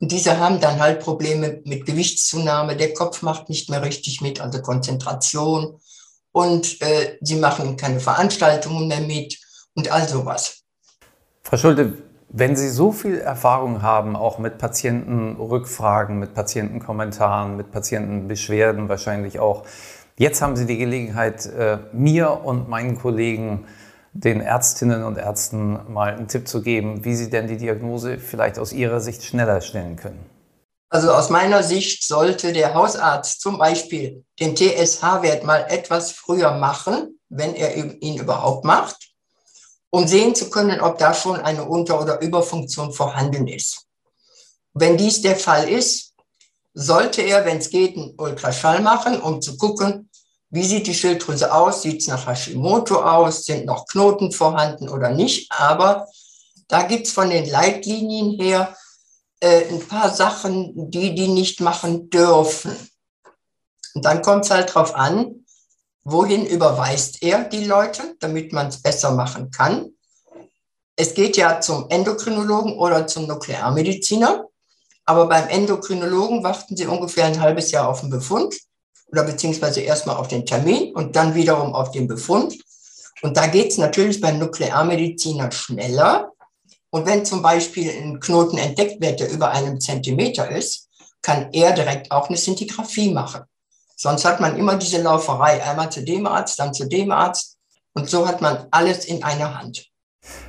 Und 0.00 0.12
diese 0.12 0.38
haben 0.38 0.60
dann 0.60 0.80
halt 0.80 1.00
Probleme 1.00 1.60
mit 1.64 1.84
Gewichtszunahme. 1.84 2.76
Der 2.76 2.94
Kopf 2.94 3.20
macht 3.22 3.50
nicht 3.50 3.68
mehr 3.68 3.82
richtig 3.82 4.22
mit, 4.22 4.40
also 4.40 4.62
Konzentration 4.62 5.78
und 6.32 6.80
äh, 6.80 7.18
sie 7.20 7.36
machen 7.36 7.76
keine 7.76 8.00
Veranstaltungen 8.00 8.88
mehr 8.88 9.00
mit 9.00 9.38
und 9.74 9.92
all 9.92 10.08
sowas. 10.08 10.62
Frau 11.42 11.56
Schulte, 11.56 11.94
wenn 12.28 12.54
Sie 12.56 12.68
so 12.68 12.92
viel 12.92 13.18
Erfahrung 13.18 13.82
haben, 13.82 14.14
auch 14.14 14.38
mit 14.38 14.58
Patientenrückfragen, 14.58 16.18
mit 16.18 16.32
Patientenkommentaren, 16.32 17.56
mit 17.56 17.72
Patientenbeschwerden 17.72 18.88
wahrscheinlich 18.88 19.40
auch, 19.40 19.64
jetzt 20.16 20.40
haben 20.40 20.56
Sie 20.56 20.66
die 20.66 20.78
Gelegenheit, 20.78 21.46
äh, 21.46 21.78
mir 21.92 22.44
und 22.44 22.68
meinen 22.68 22.96
Kollegen, 22.96 23.66
den 24.12 24.40
Ärztinnen 24.40 25.04
und 25.04 25.18
Ärzten 25.18 25.92
mal 25.92 26.14
einen 26.14 26.28
Tipp 26.28 26.48
zu 26.48 26.62
geben, 26.62 27.04
wie 27.04 27.14
Sie 27.14 27.30
denn 27.30 27.46
die 27.46 27.56
Diagnose 27.56 28.18
vielleicht 28.18 28.58
aus 28.58 28.72
Ihrer 28.72 29.00
Sicht 29.00 29.24
schneller 29.24 29.60
stellen 29.60 29.96
können. 29.96 30.24
Also 30.88 31.12
aus 31.12 31.30
meiner 31.30 31.62
Sicht 31.62 32.04
sollte 32.04 32.52
der 32.52 32.74
Hausarzt 32.74 33.40
zum 33.40 33.58
Beispiel 33.58 34.24
den 34.40 34.56
TSH-Wert 34.56 35.44
mal 35.44 35.66
etwas 35.68 36.10
früher 36.10 36.52
machen, 36.52 37.20
wenn 37.28 37.54
er 37.54 37.76
ihn 37.76 38.18
überhaupt 38.18 38.64
macht, 38.64 38.96
um 39.90 40.08
sehen 40.08 40.34
zu 40.34 40.50
können, 40.50 40.80
ob 40.80 40.98
da 40.98 41.14
schon 41.14 41.36
eine 41.36 41.64
Unter- 41.64 42.00
oder 42.00 42.20
Überfunktion 42.20 42.92
vorhanden 42.92 43.46
ist. 43.46 43.86
Wenn 44.74 44.96
dies 44.96 45.22
der 45.22 45.36
Fall 45.36 45.68
ist, 45.68 46.14
sollte 46.74 47.22
er, 47.22 47.44
wenn 47.44 47.58
es 47.58 47.70
geht, 47.70 47.96
einen 47.96 48.14
Ultraschall 48.18 48.80
machen, 48.80 49.20
um 49.20 49.40
zu 49.40 49.56
gucken, 49.56 50.09
wie 50.50 50.64
sieht 50.64 50.86
die 50.88 50.94
Schilddrüse 50.94 51.52
aus, 51.52 51.82
sieht 51.82 52.00
es 52.00 52.08
nach 52.08 52.26
Hashimoto 52.26 53.00
aus, 53.02 53.44
sind 53.44 53.66
noch 53.66 53.86
Knoten 53.86 54.32
vorhanden 54.32 54.88
oder 54.88 55.10
nicht. 55.10 55.50
Aber 55.52 56.06
Da 56.70 56.84
gibt 56.84 57.08
es 57.08 57.12
von 57.12 57.30
den 57.30 57.50
Leitlinien 57.50 58.40
her 58.40 58.76
äh, 59.40 59.68
ein 59.68 59.80
paar 59.80 60.14
Sachen, 60.14 60.90
die 60.90 61.14
die 61.16 61.26
nicht 61.26 61.60
machen 61.60 62.10
dürfen. 62.10 62.70
Und 63.94 64.04
dann 64.04 64.22
kommt 64.22 64.44
es 64.44 64.52
halt 64.52 64.68
darauf 64.70 64.94
an, 64.94 65.44
wohin 66.04 66.46
überweist 66.46 67.22
er 67.22 67.42
die 67.42 67.64
Leute, 67.64 68.14
damit 68.20 68.52
man 68.52 68.68
es 68.68 68.80
besser 68.80 69.10
machen 69.10 69.50
kann. 69.50 69.90
Es 70.94 71.14
geht 71.14 71.36
ja 71.36 71.60
zum 71.60 71.88
Endokrinologen 71.90 72.78
oder 72.78 73.06
zum 73.08 73.26
Nuklearmediziner. 73.26 74.46
Aber 75.06 75.26
beim 75.26 75.48
Endokrinologen 75.48 76.44
warten 76.44 76.76
Sie 76.76 76.86
ungefähr 76.86 77.24
ein 77.24 77.40
halbes 77.40 77.72
Jahr 77.72 77.88
auf 77.88 78.00
den 78.00 78.10
Befund 78.10 78.54
oder 79.12 79.24
beziehungsweise 79.24 79.80
erstmal 79.80 80.16
auf 80.16 80.28
den 80.28 80.46
Termin 80.46 80.94
und 80.94 81.16
dann 81.16 81.34
wiederum 81.34 81.74
auf 81.74 81.90
den 81.90 82.06
Befund. 82.06 82.56
Und 83.22 83.36
da 83.36 83.46
geht 83.46 83.72
es 83.72 83.78
natürlich 83.78 84.20
beim 84.20 84.38
Nuklearmediziner 84.38 85.50
schneller. 85.52 86.32
Und 86.90 87.06
wenn 87.06 87.24
zum 87.24 87.42
Beispiel 87.42 87.90
ein 87.90 88.20
Knoten 88.20 88.58
entdeckt 88.58 89.00
wird, 89.00 89.20
der 89.20 89.30
über 89.30 89.50
einem 89.50 89.80
Zentimeter 89.80 90.50
ist, 90.50 90.88
kann 91.22 91.48
er 91.52 91.72
direkt 91.72 92.10
auch 92.10 92.28
eine 92.28 92.38
Sintigraphie 92.38 93.12
machen. 93.12 93.42
Sonst 93.96 94.24
hat 94.24 94.40
man 94.40 94.56
immer 94.56 94.76
diese 94.76 95.02
Lauferei, 95.02 95.62
einmal 95.62 95.92
zu 95.92 96.02
dem 96.02 96.26
Arzt, 96.26 96.58
dann 96.58 96.72
zu 96.72 96.88
dem 96.88 97.10
Arzt. 97.10 97.58
Und 97.92 98.08
so 98.08 98.26
hat 98.26 98.40
man 98.40 98.66
alles 98.70 99.04
in 99.04 99.22
einer 99.22 99.58
Hand. 99.58 99.90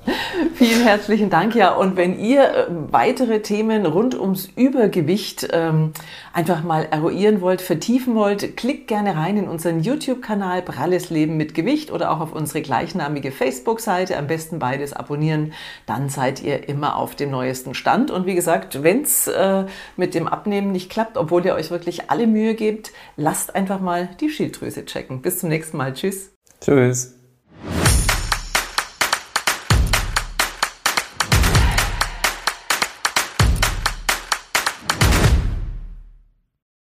Vielen 0.54 0.82
herzlichen 0.82 1.30
Dank, 1.30 1.54
ja. 1.54 1.74
Und 1.74 1.96
wenn 1.96 2.18
ihr 2.18 2.42
äh, 2.42 2.66
weitere 2.90 3.40
Themen 3.40 3.86
rund 3.86 4.14
ums 4.18 4.48
Übergewicht 4.56 5.48
ähm, 5.52 5.92
einfach 6.32 6.62
mal 6.62 6.86
eruieren 6.90 7.40
wollt, 7.40 7.60
vertiefen 7.60 8.14
wollt, 8.14 8.56
klickt 8.56 8.88
gerne 8.88 9.16
rein 9.16 9.36
in 9.36 9.48
unseren 9.48 9.80
YouTube-Kanal 9.80 10.62
Pralles 10.62 11.10
Leben 11.10 11.36
mit 11.36 11.54
Gewicht 11.54 11.90
oder 11.90 12.10
auch 12.10 12.20
auf 12.20 12.32
unsere 12.32 12.62
gleichnamige 12.62 13.32
Facebook-Seite. 13.32 14.16
Am 14.16 14.26
besten 14.26 14.58
beides 14.58 14.92
abonnieren. 14.92 15.52
Dann 15.86 16.08
seid 16.08 16.42
ihr 16.42 16.68
immer 16.68 16.96
auf 16.96 17.14
dem 17.14 17.30
neuesten 17.30 17.74
Stand. 17.74 18.10
Und 18.10 18.26
wie 18.26 18.34
gesagt, 18.34 18.82
wenn 18.82 19.02
es 19.02 19.26
äh, 19.26 19.64
mit 19.96 20.14
dem 20.14 20.28
Abnehmen 20.28 20.72
nicht 20.72 20.90
klappt, 20.90 21.16
obwohl 21.16 21.44
ihr 21.46 21.54
euch 21.54 21.70
wirklich 21.70 22.10
alle 22.10 22.26
Mühe 22.26 22.54
gebt, 22.54 22.92
lasst 23.16 23.54
einfach 23.54 23.80
mal 23.80 24.08
die 24.20 24.30
Schilddrüse 24.30 24.84
checken. 24.84 25.22
Bis 25.22 25.38
zum 25.38 25.48
nächsten 25.48 25.76
Mal. 25.76 25.94
Tschüss. 25.94 26.32
Tschüss. 26.60 27.23